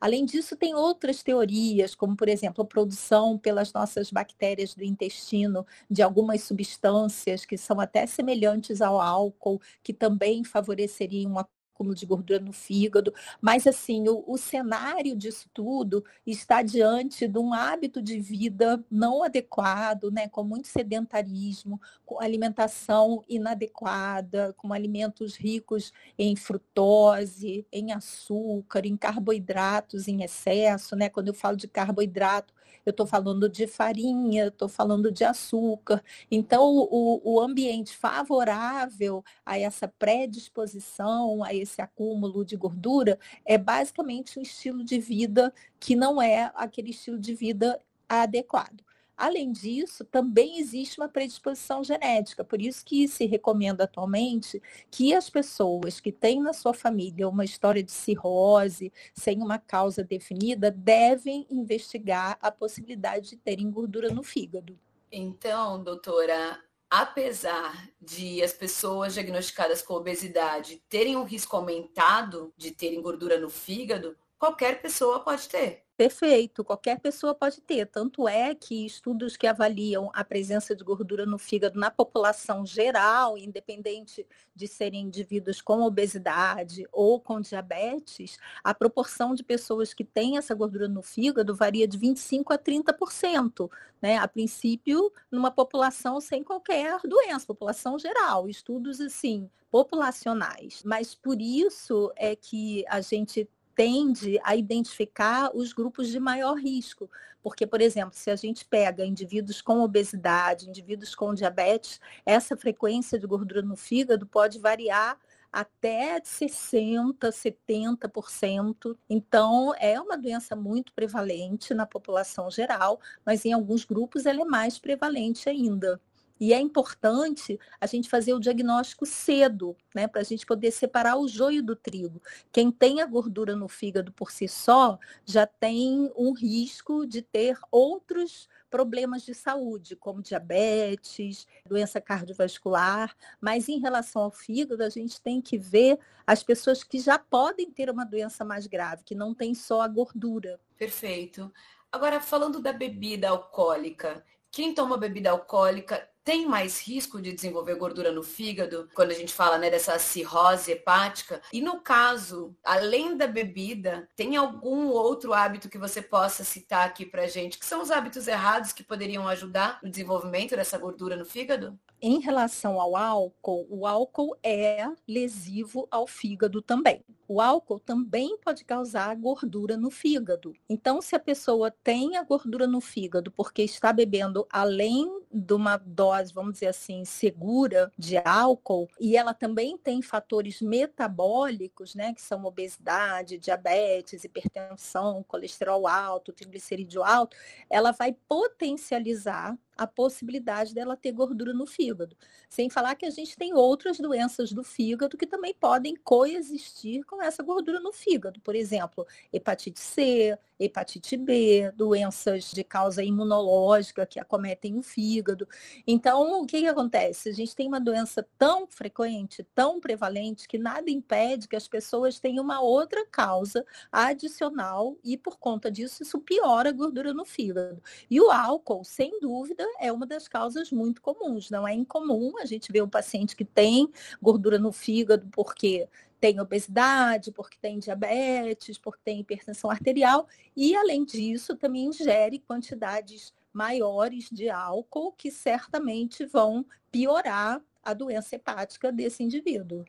Além 0.00 0.24
disso, 0.24 0.56
tem 0.56 0.74
outras 0.74 1.22
teorias, 1.22 1.94
como, 1.94 2.16
por 2.16 2.28
exemplo, 2.28 2.62
a 2.62 2.66
produção 2.66 3.38
pelas 3.38 3.72
nossas 3.72 4.10
bactérias 4.10 4.74
do 4.74 4.82
intestino 4.84 5.64
de 5.90 6.02
algumas 6.02 6.42
substâncias 6.42 7.44
que 7.44 7.56
são 7.56 7.80
até 7.80 8.06
semelhantes 8.06 8.80
ao 8.82 9.00
álcool, 9.00 9.60
que 9.82 9.92
também 9.94 10.44
favoreceriam 10.44 11.30
uma 11.30 11.48
acúmulo 11.76 11.94
de 11.94 12.06
gordura 12.06 12.40
no 12.40 12.52
fígado, 12.52 13.12
mas 13.40 13.66
assim, 13.66 14.08
o, 14.08 14.24
o 14.26 14.38
cenário 14.38 15.14
disso 15.14 15.48
tudo 15.52 16.02
está 16.26 16.62
diante 16.62 17.28
de 17.28 17.38
um 17.38 17.52
hábito 17.52 18.00
de 18.00 18.18
vida 18.18 18.82
não 18.90 19.22
adequado, 19.22 20.10
né, 20.10 20.26
com 20.28 20.42
muito 20.42 20.68
sedentarismo, 20.68 21.80
com 22.04 22.20
alimentação 22.20 23.22
inadequada, 23.28 24.54
com 24.56 24.72
alimentos 24.72 25.36
ricos 25.36 25.92
em 26.18 26.34
frutose, 26.34 27.66
em 27.70 27.92
açúcar, 27.92 28.86
em 28.86 28.96
carboidratos 28.96 30.08
em 30.08 30.22
excesso, 30.22 30.96
né? 30.96 31.08
Quando 31.08 31.28
eu 31.28 31.34
falo 31.34 31.56
de 31.56 31.68
carboidrato, 31.68 32.54
eu 32.86 32.92
estou 32.92 33.06
falando 33.06 33.48
de 33.48 33.66
farinha, 33.66 34.46
estou 34.46 34.68
falando 34.68 35.10
de 35.10 35.24
açúcar. 35.24 36.02
Então, 36.30 36.62
o, 36.90 37.20
o 37.24 37.40
ambiente 37.40 37.96
favorável 37.96 39.24
a 39.44 39.58
essa 39.58 39.88
predisposição, 39.88 41.42
a 41.42 41.52
esse 41.52 41.82
acúmulo 41.82 42.44
de 42.44 42.56
gordura, 42.56 43.18
é 43.44 43.58
basicamente 43.58 44.38
um 44.38 44.42
estilo 44.42 44.84
de 44.84 45.00
vida 45.00 45.52
que 45.80 45.96
não 45.96 46.22
é 46.22 46.52
aquele 46.54 46.90
estilo 46.90 47.18
de 47.18 47.34
vida 47.34 47.80
adequado. 48.08 48.85
Além 49.16 49.50
disso, 49.50 50.04
também 50.04 50.58
existe 50.58 51.00
uma 51.00 51.08
predisposição 51.08 51.82
genética, 51.82 52.44
por 52.44 52.60
isso 52.60 52.84
que 52.84 53.08
se 53.08 53.24
recomenda 53.24 53.84
atualmente 53.84 54.62
que 54.90 55.14
as 55.14 55.30
pessoas 55.30 55.98
que 56.00 56.12
têm 56.12 56.42
na 56.42 56.52
sua 56.52 56.74
família 56.74 57.26
uma 57.26 57.44
história 57.44 57.82
de 57.82 57.92
cirrose, 57.92 58.92
sem 59.14 59.42
uma 59.42 59.58
causa 59.58 60.04
definida, 60.04 60.70
devem 60.70 61.46
investigar 61.50 62.36
a 62.42 62.50
possibilidade 62.50 63.30
de 63.30 63.36
terem 63.36 63.70
gordura 63.70 64.10
no 64.10 64.22
fígado. 64.22 64.78
Então, 65.10 65.82
doutora, 65.82 66.62
apesar 66.90 67.88
de 67.98 68.42
as 68.42 68.52
pessoas 68.52 69.14
diagnosticadas 69.14 69.80
com 69.80 69.94
obesidade 69.94 70.82
terem 70.90 71.16
um 71.16 71.24
risco 71.24 71.56
aumentado 71.56 72.52
de 72.54 72.70
terem 72.70 73.00
gordura 73.00 73.38
no 73.38 73.48
fígado, 73.48 74.14
qualquer 74.38 74.82
pessoa 74.82 75.20
pode 75.20 75.48
ter. 75.48 75.85
Perfeito, 75.96 76.62
qualquer 76.62 77.00
pessoa 77.00 77.34
pode 77.34 77.62
ter. 77.62 77.86
Tanto 77.86 78.28
é 78.28 78.54
que 78.54 78.84
estudos 78.84 79.34
que 79.34 79.46
avaliam 79.46 80.10
a 80.12 80.22
presença 80.22 80.76
de 80.76 80.84
gordura 80.84 81.24
no 81.24 81.38
fígado 81.38 81.80
na 81.80 81.90
população 81.90 82.66
geral, 82.66 83.38
independente 83.38 84.26
de 84.54 84.68
serem 84.68 85.04
indivíduos 85.04 85.62
com 85.62 85.80
obesidade 85.80 86.86
ou 86.92 87.18
com 87.18 87.40
diabetes, 87.40 88.38
a 88.62 88.74
proporção 88.74 89.34
de 89.34 89.42
pessoas 89.42 89.94
que 89.94 90.04
têm 90.04 90.36
essa 90.36 90.54
gordura 90.54 90.86
no 90.86 91.00
fígado 91.00 91.54
varia 91.54 91.88
de 91.88 91.98
25% 91.98 92.44
a 92.50 92.58
30%, 92.58 93.70
né? 94.02 94.18
A 94.18 94.28
princípio, 94.28 95.10
numa 95.30 95.50
população 95.50 96.20
sem 96.20 96.44
qualquer 96.44 97.00
doença, 97.06 97.46
população 97.46 97.98
geral, 97.98 98.50
estudos 98.50 99.00
assim, 99.00 99.48
populacionais. 99.70 100.82
Mas 100.84 101.14
por 101.14 101.40
isso 101.40 102.12
é 102.16 102.36
que 102.36 102.84
a 102.86 103.00
gente 103.00 103.48
tende 103.76 104.40
a 104.42 104.56
identificar 104.56 105.54
os 105.54 105.72
grupos 105.72 106.08
de 106.08 106.18
maior 106.18 106.54
risco. 106.54 107.08
Porque, 107.42 107.64
por 107.64 107.80
exemplo, 107.80 108.16
se 108.16 108.30
a 108.30 108.34
gente 108.34 108.64
pega 108.64 109.04
indivíduos 109.04 109.62
com 109.62 109.80
obesidade, 109.80 110.68
indivíduos 110.68 111.14
com 111.14 111.32
diabetes, 111.32 112.00
essa 112.24 112.56
frequência 112.56 113.18
de 113.18 113.26
gordura 113.26 113.62
no 113.62 113.76
fígado 113.76 114.26
pode 114.26 114.58
variar 114.58 115.16
até 115.52 116.20
60%, 116.20 117.30
70%. 117.30 118.96
Então, 119.08 119.72
é 119.78 120.00
uma 120.00 120.18
doença 120.18 120.56
muito 120.56 120.92
prevalente 120.92 121.72
na 121.72 121.86
população 121.86 122.50
geral, 122.50 123.00
mas 123.24 123.44
em 123.44 123.52
alguns 123.52 123.84
grupos 123.84 124.26
ela 124.26 124.42
é 124.42 124.44
mais 124.44 124.78
prevalente 124.78 125.48
ainda. 125.48 126.00
E 126.38 126.52
é 126.52 126.60
importante 126.60 127.58
a 127.80 127.86
gente 127.86 128.08
fazer 128.08 128.34
o 128.34 128.40
diagnóstico 128.40 129.06
cedo, 129.06 129.76
né, 129.94 130.06
para 130.06 130.20
a 130.20 130.24
gente 130.24 130.44
poder 130.44 130.70
separar 130.70 131.16
o 131.16 131.28
joio 131.28 131.62
do 131.62 131.74
trigo. 131.74 132.22
Quem 132.52 132.70
tem 132.70 133.00
a 133.00 133.06
gordura 133.06 133.56
no 133.56 133.68
fígado 133.68 134.12
por 134.12 134.30
si 134.30 134.46
só 134.46 134.98
já 135.24 135.46
tem 135.46 136.10
um 136.16 136.32
risco 136.32 137.06
de 137.06 137.22
ter 137.22 137.58
outros 137.70 138.48
problemas 138.68 139.22
de 139.22 139.32
saúde, 139.32 139.96
como 139.96 140.22
diabetes, 140.22 141.46
doença 141.64 142.00
cardiovascular, 142.00 143.16
mas 143.40 143.68
em 143.68 143.78
relação 143.78 144.22
ao 144.22 144.30
fígado, 144.30 144.82
a 144.82 144.90
gente 144.90 145.20
tem 145.20 145.40
que 145.40 145.56
ver 145.56 145.98
as 146.26 146.42
pessoas 146.42 146.82
que 146.82 146.98
já 146.98 147.18
podem 147.18 147.70
ter 147.70 147.88
uma 147.88 148.04
doença 148.04 148.44
mais 148.44 148.66
grave, 148.66 149.04
que 149.04 149.14
não 149.14 149.32
tem 149.34 149.54
só 149.54 149.80
a 149.80 149.88
gordura. 149.88 150.60
Perfeito. 150.76 151.50
Agora, 151.90 152.20
falando 152.20 152.60
da 152.60 152.72
bebida 152.72 153.30
alcoólica, 153.30 154.22
quem 154.50 154.74
toma 154.74 154.98
bebida 154.98 155.30
alcoólica 155.30 156.06
tem 156.26 156.44
mais 156.44 156.80
risco 156.80 157.22
de 157.22 157.32
desenvolver 157.32 157.76
gordura 157.76 158.10
no 158.10 158.20
fígado, 158.20 158.90
quando 158.92 159.12
a 159.12 159.14
gente 159.14 159.32
fala 159.32 159.58
né, 159.58 159.70
dessa 159.70 159.96
cirrose 159.96 160.72
hepática. 160.72 161.40
E 161.52 161.60
no 161.60 161.80
caso, 161.80 162.52
além 162.64 163.16
da 163.16 163.28
bebida, 163.28 164.08
tem 164.16 164.34
algum 164.36 164.88
outro 164.88 165.32
hábito 165.32 165.68
que 165.68 165.78
você 165.78 166.02
possa 166.02 166.42
citar 166.42 166.84
aqui 166.84 167.06
pra 167.06 167.28
gente, 167.28 167.60
que 167.60 167.64
são 167.64 167.80
os 167.80 167.92
hábitos 167.92 168.26
errados 168.26 168.72
que 168.72 168.82
poderiam 168.82 169.28
ajudar 169.28 169.78
no 169.80 169.88
desenvolvimento 169.88 170.56
dessa 170.56 170.76
gordura 170.76 171.14
no 171.14 171.24
fígado? 171.24 171.78
Em 172.02 172.18
relação 172.18 172.80
ao 172.80 172.96
álcool, 172.96 173.64
o 173.70 173.86
álcool 173.86 174.36
é 174.42 174.84
lesivo 175.06 175.86
ao 175.92 176.08
fígado 176.08 176.60
também. 176.60 177.04
O 177.28 177.40
álcool 177.40 177.80
também 177.80 178.38
pode 178.38 178.64
causar 178.64 179.14
gordura 179.16 179.76
no 179.76 179.90
fígado. 179.90 180.54
Então, 180.68 181.02
se 181.02 181.16
a 181.16 181.18
pessoa 181.18 181.70
tem 181.70 182.16
a 182.16 182.22
gordura 182.22 182.66
no 182.66 182.80
fígado 182.80 183.30
porque 183.32 183.62
está 183.62 183.92
bebendo 183.92 184.46
além 184.50 185.22
de 185.32 185.52
uma 185.52 185.76
dose, 185.76 186.32
vamos 186.32 186.54
dizer 186.54 186.68
assim, 186.68 187.04
segura 187.04 187.90
de 187.98 188.16
álcool, 188.18 188.88
e 189.00 189.16
ela 189.16 189.34
também 189.34 189.76
tem 189.76 190.00
fatores 190.00 190.60
metabólicos, 190.62 191.94
né, 191.94 192.14
que 192.14 192.22
são 192.22 192.44
obesidade, 192.44 193.38
diabetes, 193.38 194.24
hipertensão, 194.24 195.24
colesterol 195.26 195.86
alto, 195.86 196.32
triglicerídeo 196.32 197.02
alto, 197.02 197.36
ela 197.68 197.92
vai 197.92 198.12
potencializar 198.28 199.58
a 199.76 199.86
possibilidade 199.86 200.74
dela 200.74 200.96
ter 200.96 201.12
gordura 201.12 201.52
no 201.52 201.66
fígado. 201.66 202.16
Sem 202.48 202.70
falar 202.70 202.94
que 202.94 203.06
a 203.06 203.10
gente 203.10 203.36
tem 203.36 203.54
outras 203.54 203.98
doenças 203.98 204.52
do 204.52 204.62
fígado 204.62 205.16
que 205.16 205.26
também 205.26 205.54
podem 205.54 205.94
coexistir 205.96 207.04
com 207.04 207.22
essa 207.22 207.42
gordura 207.42 207.80
no 207.80 207.92
fígado. 207.92 208.40
Por 208.40 208.54
exemplo, 208.54 209.06
hepatite 209.32 209.80
C, 209.80 210.38
hepatite 210.58 211.16
B, 211.16 211.70
doenças 211.76 212.50
de 212.50 212.64
causa 212.64 213.02
imunológica 213.02 214.06
que 214.06 214.18
acometem 214.18 214.78
o 214.78 214.82
fígado. 214.82 215.48
Então, 215.86 216.42
o 216.42 216.46
que, 216.46 216.60
que 216.60 216.66
acontece? 216.66 217.28
A 217.28 217.32
gente 217.32 217.54
tem 217.54 217.68
uma 217.68 217.80
doença 217.80 218.26
tão 218.38 218.66
frequente, 218.66 219.46
tão 219.54 219.80
prevalente, 219.80 220.48
que 220.48 220.58
nada 220.58 220.90
impede 220.90 221.48
que 221.48 221.56
as 221.56 221.68
pessoas 221.68 222.18
tenham 222.18 222.44
uma 222.44 222.60
outra 222.60 223.06
causa 223.06 223.64
adicional 223.90 224.96
e, 225.04 225.16
por 225.16 225.38
conta 225.38 225.70
disso, 225.70 226.02
isso 226.02 226.18
piora 226.20 226.70
a 226.70 226.72
gordura 226.72 227.12
no 227.12 227.24
fígado. 227.24 227.82
E 228.10 228.20
o 228.20 228.30
álcool, 228.30 228.84
sem 228.84 229.20
dúvida, 229.20 229.64
é 229.78 229.92
uma 229.92 230.06
das 230.06 230.28
causas 230.28 230.70
muito 230.70 231.02
comuns. 231.02 231.50
Não 231.50 231.66
é 231.66 231.74
incomum 231.74 232.38
a 232.38 232.44
gente 232.44 232.72
ver 232.72 232.82
um 232.82 232.88
paciente 232.88 233.36
que 233.36 233.44
tem 233.44 233.90
gordura 234.20 234.58
no 234.58 234.72
fígado 234.72 235.28
porque 235.32 235.88
tem 236.20 236.40
obesidade, 236.40 237.30
porque 237.32 237.56
tem 237.60 237.78
diabetes, 237.78 238.78
porque 238.78 239.00
tem 239.04 239.20
hipertensão 239.20 239.70
arterial 239.70 240.26
e, 240.56 240.74
além 240.74 241.04
disso, 241.04 241.56
também 241.56 241.86
ingere 241.86 242.38
quantidades 242.38 243.34
maiores 243.52 244.28
de 244.30 244.50
álcool 244.50 245.12
que 245.12 245.30
certamente 245.30 246.24
vão 246.26 246.64
piorar 246.90 247.60
a 247.82 247.94
doença 247.94 248.36
hepática 248.36 248.90
desse 248.90 249.22
indivíduo. 249.22 249.84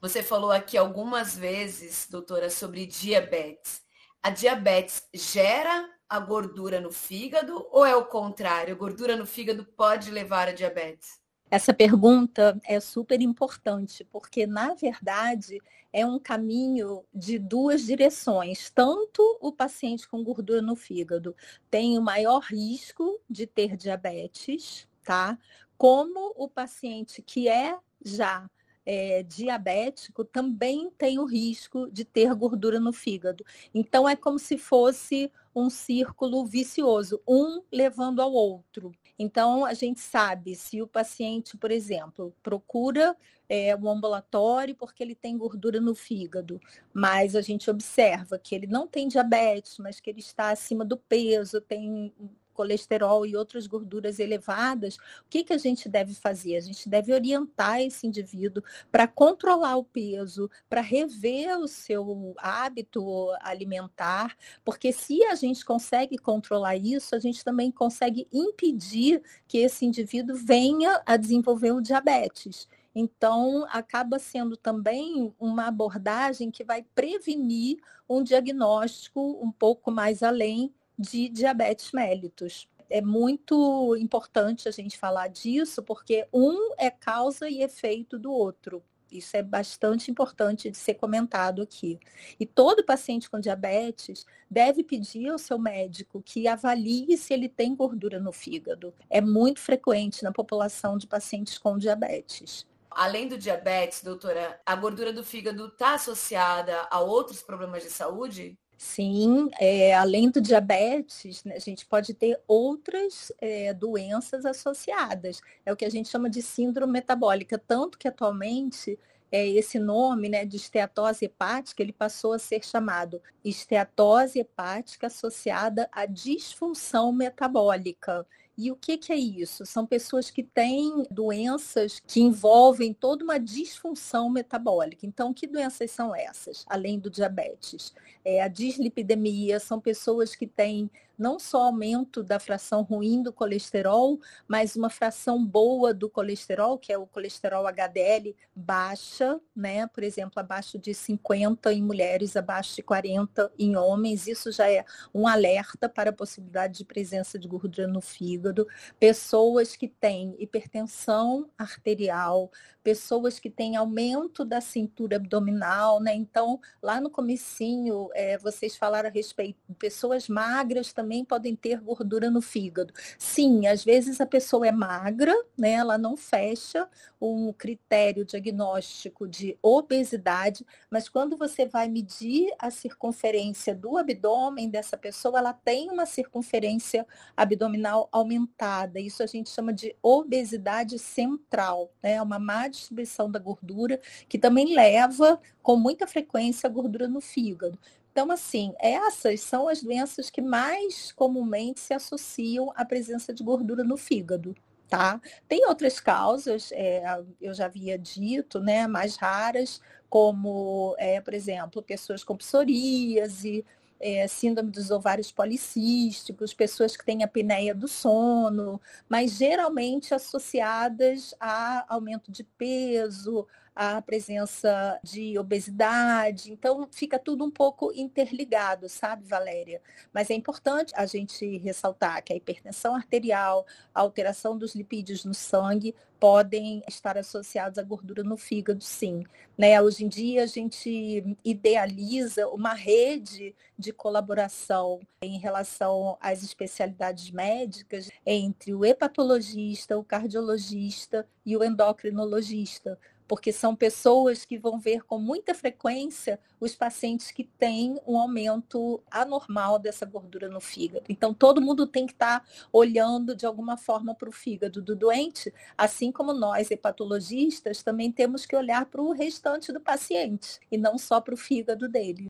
Você 0.00 0.22
falou 0.22 0.52
aqui 0.52 0.76
algumas 0.76 1.36
vezes, 1.36 2.06
doutora, 2.10 2.50
sobre 2.50 2.86
diabetes. 2.86 3.82
A 4.22 4.30
diabetes 4.30 5.08
gera 5.14 5.90
a 6.08 6.18
gordura 6.20 6.80
no 6.80 6.92
fígado 6.92 7.66
ou 7.70 7.84
é 7.84 7.96
o 7.96 8.04
contrário? 8.04 8.74
A 8.74 8.78
gordura 8.78 9.16
no 9.16 9.26
fígado 9.26 9.64
pode 9.64 10.10
levar 10.10 10.48
a 10.48 10.52
diabetes? 10.52 11.23
Essa 11.54 11.72
pergunta 11.72 12.60
é 12.64 12.80
super 12.80 13.22
importante, 13.22 14.04
porque, 14.10 14.44
na 14.44 14.74
verdade, 14.74 15.60
é 15.92 16.04
um 16.04 16.18
caminho 16.18 17.04
de 17.14 17.38
duas 17.38 17.86
direções. 17.86 18.70
Tanto 18.70 19.22
o 19.40 19.52
paciente 19.52 20.08
com 20.08 20.24
gordura 20.24 20.60
no 20.60 20.74
fígado 20.74 21.32
tem 21.70 21.96
o 21.96 22.02
maior 22.02 22.40
risco 22.40 23.20
de 23.30 23.46
ter 23.46 23.76
diabetes, 23.76 24.88
tá? 25.04 25.38
Como 25.78 26.34
o 26.36 26.48
paciente 26.48 27.22
que 27.22 27.48
é 27.48 27.78
já 28.04 28.50
é, 28.86 29.22
diabético 29.22 30.24
também 30.24 30.90
tem 30.96 31.18
o 31.18 31.24
risco 31.24 31.90
de 31.90 32.04
ter 32.04 32.34
gordura 32.34 32.78
no 32.78 32.92
fígado. 32.92 33.44
Então, 33.74 34.08
é 34.08 34.14
como 34.14 34.38
se 34.38 34.58
fosse 34.58 35.30
um 35.54 35.70
círculo 35.70 36.44
vicioso, 36.44 37.20
um 37.26 37.62
levando 37.70 38.20
ao 38.20 38.32
outro. 38.32 38.92
Então, 39.18 39.64
a 39.64 39.72
gente 39.72 40.00
sabe 40.00 40.54
se 40.56 40.82
o 40.82 40.86
paciente, 40.86 41.56
por 41.56 41.70
exemplo, 41.70 42.34
procura 42.42 43.16
é, 43.48 43.76
um 43.76 43.88
ambulatório 43.88 44.74
porque 44.74 45.02
ele 45.02 45.14
tem 45.14 45.38
gordura 45.38 45.80
no 45.80 45.94
fígado, 45.94 46.60
mas 46.92 47.36
a 47.36 47.40
gente 47.40 47.70
observa 47.70 48.38
que 48.38 48.54
ele 48.54 48.66
não 48.66 48.88
tem 48.88 49.06
diabetes, 49.06 49.78
mas 49.78 50.00
que 50.00 50.10
ele 50.10 50.20
está 50.20 50.50
acima 50.50 50.84
do 50.84 50.96
peso, 50.96 51.60
tem 51.60 52.12
colesterol 52.54 53.26
e 53.26 53.36
outras 53.36 53.66
gorduras 53.66 54.18
elevadas, 54.18 54.96
o 54.96 55.28
que, 55.28 55.44
que 55.44 55.52
a 55.52 55.58
gente 55.58 55.88
deve 55.88 56.14
fazer? 56.14 56.56
A 56.56 56.60
gente 56.60 56.88
deve 56.88 57.12
orientar 57.12 57.80
esse 57.82 58.06
indivíduo 58.06 58.62
para 58.90 59.06
controlar 59.06 59.76
o 59.76 59.84
peso, 59.84 60.50
para 60.68 60.80
rever 60.80 61.58
o 61.58 61.68
seu 61.68 62.34
hábito 62.38 63.04
alimentar, 63.40 64.36
porque 64.64 64.92
se 64.92 65.22
a 65.24 65.34
gente 65.34 65.64
consegue 65.64 66.16
controlar 66.16 66.76
isso, 66.76 67.14
a 67.14 67.18
gente 67.18 67.44
também 67.44 67.70
consegue 67.70 68.26
impedir 68.32 69.22
que 69.46 69.58
esse 69.58 69.84
indivíduo 69.84 70.36
venha 70.36 71.02
a 71.04 71.16
desenvolver 71.16 71.72
o 71.72 71.82
diabetes. 71.82 72.68
Então, 72.94 73.66
acaba 73.70 74.20
sendo 74.20 74.56
também 74.56 75.34
uma 75.38 75.66
abordagem 75.66 76.50
que 76.50 76.62
vai 76.62 76.84
prevenir 76.94 77.78
um 78.08 78.22
diagnóstico 78.22 79.20
um 79.42 79.50
pouco 79.50 79.90
mais 79.90 80.22
além 80.22 80.72
de 80.98 81.28
diabetes 81.28 81.92
mellitus. 81.92 82.68
É 82.90 83.00
muito 83.00 83.96
importante 83.96 84.68
a 84.68 84.70
gente 84.70 84.98
falar 84.98 85.28
disso, 85.28 85.82
porque 85.82 86.26
um 86.32 86.74
é 86.78 86.90
causa 86.90 87.48
e 87.48 87.62
efeito 87.62 88.18
do 88.18 88.32
outro. 88.32 88.82
Isso 89.10 89.36
é 89.36 89.42
bastante 89.42 90.10
importante 90.10 90.70
de 90.70 90.76
ser 90.76 90.94
comentado 90.94 91.62
aqui. 91.62 92.00
E 92.38 92.44
todo 92.44 92.84
paciente 92.84 93.30
com 93.30 93.38
diabetes 93.38 94.26
deve 94.50 94.82
pedir 94.82 95.28
ao 95.28 95.38
seu 95.38 95.58
médico 95.58 96.20
que 96.20 96.48
avalie 96.48 97.16
se 97.16 97.32
ele 97.32 97.48
tem 97.48 97.76
gordura 97.76 98.18
no 98.18 98.32
fígado. 98.32 98.92
É 99.08 99.20
muito 99.20 99.60
frequente 99.60 100.24
na 100.24 100.32
população 100.32 100.98
de 100.98 101.06
pacientes 101.06 101.58
com 101.58 101.78
diabetes. 101.78 102.66
Além 102.90 103.28
do 103.28 103.38
diabetes, 103.38 104.02
doutora, 104.02 104.60
a 104.64 104.74
gordura 104.74 105.12
do 105.12 105.24
fígado 105.24 105.66
está 105.66 105.94
associada 105.94 106.86
a 106.90 107.00
outros 107.00 107.42
problemas 107.42 107.82
de 107.82 107.90
saúde? 107.90 108.58
Sim, 108.76 109.48
é, 109.60 109.94
além 109.94 110.30
do 110.30 110.40
diabetes, 110.40 111.44
né, 111.44 111.54
a 111.54 111.60
gente 111.60 111.86
pode 111.86 112.12
ter 112.12 112.40
outras 112.46 113.32
é, 113.40 113.72
doenças 113.72 114.44
associadas. 114.44 115.40
É 115.64 115.72
o 115.72 115.76
que 115.76 115.84
a 115.84 115.90
gente 115.90 116.08
chama 116.08 116.28
de 116.28 116.42
síndrome 116.42 116.92
metabólica, 116.92 117.58
tanto 117.58 117.96
que 117.96 118.08
atualmente 118.08 118.98
é, 119.30 119.48
esse 119.48 119.78
nome 119.78 120.28
né, 120.28 120.44
de 120.44 120.56
esteatose 120.56 121.24
hepática, 121.24 121.82
ele 121.82 121.92
passou 121.92 122.34
a 122.34 122.38
ser 122.38 122.64
chamado 122.64 123.20
esteatose 123.44 124.38
hepática 124.38 125.08
associada 125.08 125.88
à 125.90 126.06
disfunção 126.06 127.12
metabólica. 127.12 128.26
E 128.56 128.70
o 128.70 128.76
que, 128.76 128.96
que, 128.96 129.12
é 129.12 129.16
isso? 129.16 129.66
São 129.66 129.84
pessoas 129.84 130.30
que 130.30 130.44
têm 130.44 131.04
doenças 131.10 132.00
que 132.06 132.20
envolvem 132.20 132.94
toda 132.94 133.24
uma 133.24 133.40
disfunção 133.40 134.30
metabólica. 134.30 135.04
Então, 135.04 135.34
que 135.34 135.48
doenças 135.48 135.90
são 135.90 136.14
essas, 136.14 136.64
além 136.68 137.00
do 137.00 137.10
diabetes? 137.10 137.92
É, 138.24 138.42
a 138.42 138.48
dislipidemia 138.48 139.60
são 139.60 139.80
pessoas 139.80 140.34
que 140.34 140.46
têm 140.46 140.90
não 141.18 141.38
só 141.38 141.64
aumento 141.64 142.22
da 142.22 142.38
fração 142.38 142.82
ruim 142.82 143.22
do 143.22 143.32
colesterol, 143.32 144.18
mas 144.48 144.76
uma 144.76 144.90
fração 144.90 145.44
boa 145.44 145.94
do 145.94 146.08
colesterol, 146.10 146.78
que 146.78 146.92
é 146.92 146.98
o 146.98 147.06
colesterol 147.06 147.66
HDL 147.66 148.34
baixa, 148.54 149.40
né? 149.54 149.86
Por 149.86 150.02
exemplo, 150.02 150.40
abaixo 150.40 150.78
de 150.78 150.92
50 150.92 151.72
em 151.72 151.82
mulheres, 151.82 152.36
abaixo 152.36 152.76
de 152.76 152.82
40 152.82 153.52
em 153.58 153.76
homens. 153.76 154.26
Isso 154.26 154.50
já 154.50 154.70
é 154.70 154.84
um 155.14 155.26
alerta 155.26 155.88
para 155.88 156.10
a 156.10 156.12
possibilidade 156.12 156.78
de 156.78 156.84
presença 156.84 157.38
de 157.38 157.46
gordura 157.46 157.86
no 157.86 158.00
fígado. 158.00 158.66
Pessoas 158.98 159.76
que 159.76 159.88
têm 159.88 160.34
hipertensão 160.38 161.48
arterial, 161.56 162.50
pessoas 162.82 163.38
que 163.38 163.48
têm 163.48 163.76
aumento 163.76 164.44
da 164.44 164.60
cintura 164.60 165.16
abdominal, 165.16 166.00
né? 166.00 166.14
Então, 166.14 166.60
lá 166.82 167.00
no 167.00 167.08
comecinho, 167.08 168.10
é, 168.14 168.38
vocês 168.38 168.76
falaram 168.76 169.08
a 169.08 169.12
respeito 169.12 169.58
pessoas 169.76 170.28
magras 170.28 170.92
também 170.92 171.24
podem 171.24 171.56
ter 171.56 171.80
gordura 171.80 172.30
no 172.30 172.40
fígado. 172.40 172.94
Sim, 173.18 173.66
às 173.66 173.84
vezes 173.84 174.20
a 174.20 174.26
pessoa 174.26 174.66
é 174.68 174.72
magra, 174.72 175.34
né? 175.58 175.72
Ela 175.72 175.98
não 175.98 176.16
fecha 176.16 176.88
um 177.20 177.52
critério 177.52 178.24
diagnóstico 178.24 179.26
de 179.26 179.58
obesidade, 179.60 180.64
mas 180.88 181.08
quando 181.08 181.36
você 181.36 181.66
vai 181.66 181.88
medir 181.88 182.54
a 182.58 182.70
circunferência 182.70 183.74
do 183.74 183.98
abdômen 183.98 184.70
dessa 184.70 184.96
pessoa, 184.96 185.38
ela 185.38 185.52
tem 185.52 185.90
uma 185.90 186.06
circunferência 186.06 187.04
abdominal 187.36 188.08
aumentada. 188.12 189.00
Isso 189.00 189.22
a 189.22 189.26
gente 189.26 189.50
chama 189.50 189.72
de 189.72 189.96
obesidade 190.00 190.98
central, 191.00 191.90
né? 192.00 192.22
Uma 192.22 192.38
má 192.38 192.68
distribuição 192.68 193.28
da 193.28 193.40
gordura, 193.40 194.00
que 194.28 194.38
também 194.38 194.72
leva 194.72 195.40
com 195.62 195.76
muita 195.76 196.06
frequência 196.06 196.68
a 196.68 196.70
gordura 196.70 197.08
no 197.08 197.20
fígado. 197.20 197.76
Então, 198.14 198.30
assim, 198.30 198.72
essas 198.78 199.40
são 199.40 199.68
as 199.68 199.82
doenças 199.82 200.30
que 200.30 200.40
mais 200.40 201.10
comumente 201.10 201.80
se 201.80 201.92
associam 201.92 202.72
à 202.76 202.84
presença 202.84 203.34
de 203.34 203.42
gordura 203.42 203.82
no 203.82 203.96
fígado. 203.96 204.54
Tá? 204.88 205.20
Tem 205.48 205.66
outras 205.66 205.98
causas, 205.98 206.70
é, 206.70 207.02
eu 207.40 207.52
já 207.52 207.64
havia 207.64 207.98
dito, 207.98 208.60
né, 208.60 208.86
mais 208.86 209.16
raras, 209.16 209.80
como, 210.08 210.94
é, 210.96 211.20
por 211.20 211.34
exemplo, 211.34 211.82
pessoas 211.82 212.22
com 212.22 212.36
psoríase, 212.36 213.64
é, 213.98 214.28
síndrome 214.28 214.70
dos 214.70 214.92
ovários 214.92 215.32
policísticos, 215.32 216.54
pessoas 216.54 216.96
que 216.96 217.04
têm 217.04 217.24
apneia 217.24 217.74
do 217.74 217.88
sono, 217.88 218.80
mas 219.08 219.32
geralmente 219.32 220.14
associadas 220.14 221.34
a 221.40 221.84
aumento 221.92 222.30
de 222.30 222.44
peso, 222.44 223.44
a 223.74 224.00
presença 224.00 224.98
de 225.02 225.38
obesidade. 225.38 226.52
Então, 226.52 226.88
fica 226.92 227.18
tudo 227.18 227.44
um 227.44 227.50
pouco 227.50 227.92
interligado, 227.92 228.88
sabe, 228.88 229.24
Valéria? 229.24 229.82
Mas 230.12 230.30
é 230.30 230.34
importante 230.34 230.92
a 230.96 231.06
gente 231.06 231.58
ressaltar 231.58 232.22
que 232.22 232.32
a 232.32 232.36
hipertensão 232.36 232.94
arterial, 232.94 233.66
a 233.94 234.00
alteração 234.00 234.56
dos 234.56 234.74
lipídios 234.74 235.24
no 235.24 235.34
sangue, 235.34 235.94
podem 236.20 236.82
estar 236.88 237.18
associados 237.18 237.78
à 237.78 237.82
gordura 237.82 238.22
no 238.22 238.36
fígado, 238.36 238.82
sim. 238.82 239.24
Né? 239.58 239.80
Hoje 239.82 240.04
em 240.04 240.08
dia, 240.08 240.44
a 240.44 240.46
gente 240.46 241.36
idealiza 241.44 242.48
uma 242.48 242.72
rede 242.72 243.54
de 243.78 243.92
colaboração 243.92 245.00
em 245.20 245.38
relação 245.38 246.16
às 246.20 246.42
especialidades 246.42 247.30
médicas 247.30 248.08
entre 248.24 248.72
o 248.72 248.84
hepatologista, 248.84 249.98
o 249.98 250.04
cardiologista 250.04 251.26
e 251.44 251.56
o 251.56 251.64
endocrinologista 251.64 252.98
porque 253.26 253.52
são 253.52 253.74
pessoas 253.74 254.44
que 254.44 254.58
vão 254.58 254.78
ver 254.78 255.02
com 255.04 255.18
muita 255.18 255.54
frequência 255.54 256.38
os 256.60 256.74
pacientes 256.74 257.30
que 257.30 257.44
têm 257.44 258.00
um 258.06 258.18
aumento 258.18 259.02
anormal 259.10 259.78
dessa 259.78 260.06
gordura 260.06 260.48
no 260.48 260.60
fígado. 260.60 261.06
Então, 261.08 261.32
todo 261.32 261.60
mundo 261.60 261.86
tem 261.86 262.06
que 262.06 262.12
estar 262.12 262.40
tá 262.40 262.46
olhando 262.72 263.34
de 263.34 263.46
alguma 263.46 263.76
forma 263.76 264.14
para 264.14 264.28
o 264.28 264.32
fígado 264.32 264.82
do 264.82 264.94
doente, 264.94 265.52
assim 265.76 266.12
como 266.12 266.32
nós, 266.32 266.70
hepatologistas, 266.70 267.82
também 267.82 268.10
temos 268.10 268.46
que 268.46 268.56
olhar 268.56 268.86
para 268.86 269.02
o 269.02 269.12
restante 269.12 269.72
do 269.72 269.80
paciente 269.80 270.60
e 270.70 270.76
não 270.76 270.98
só 270.98 271.20
para 271.20 271.34
o 271.34 271.36
fígado 271.36 271.88
dele. 271.88 272.26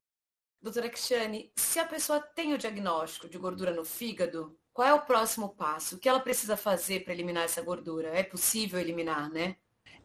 Doutora 0.62 0.88
Cristiane, 0.88 1.52
se 1.56 1.78
a 1.78 1.84
pessoa 1.84 2.20
tem 2.20 2.54
o 2.54 2.58
diagnóstico 2.58 3.28
de 3.28 3.36
gordura 3.36 3.70
no 3.70 3.84
fígado, 3.84 4.56
qual 4.72 4.88
é 4.88 4.94
o 4.94 5.02
próximo 5.02 5.50
passo? 5.50 5.96
O 5.96 5.98
que 5.98 6.08
ela 6.08 6.20
precisa 6.20 6.56
fazer 6.56 7.04
para 7.04 7.12
eliminar 7.12 7.44
essa 7.44 7.62
gordura? 7.62 8.08
É 8.08 8.22
possível 8.22 8.80
eliminar, 8.80 9.30
né? 9.30 9.56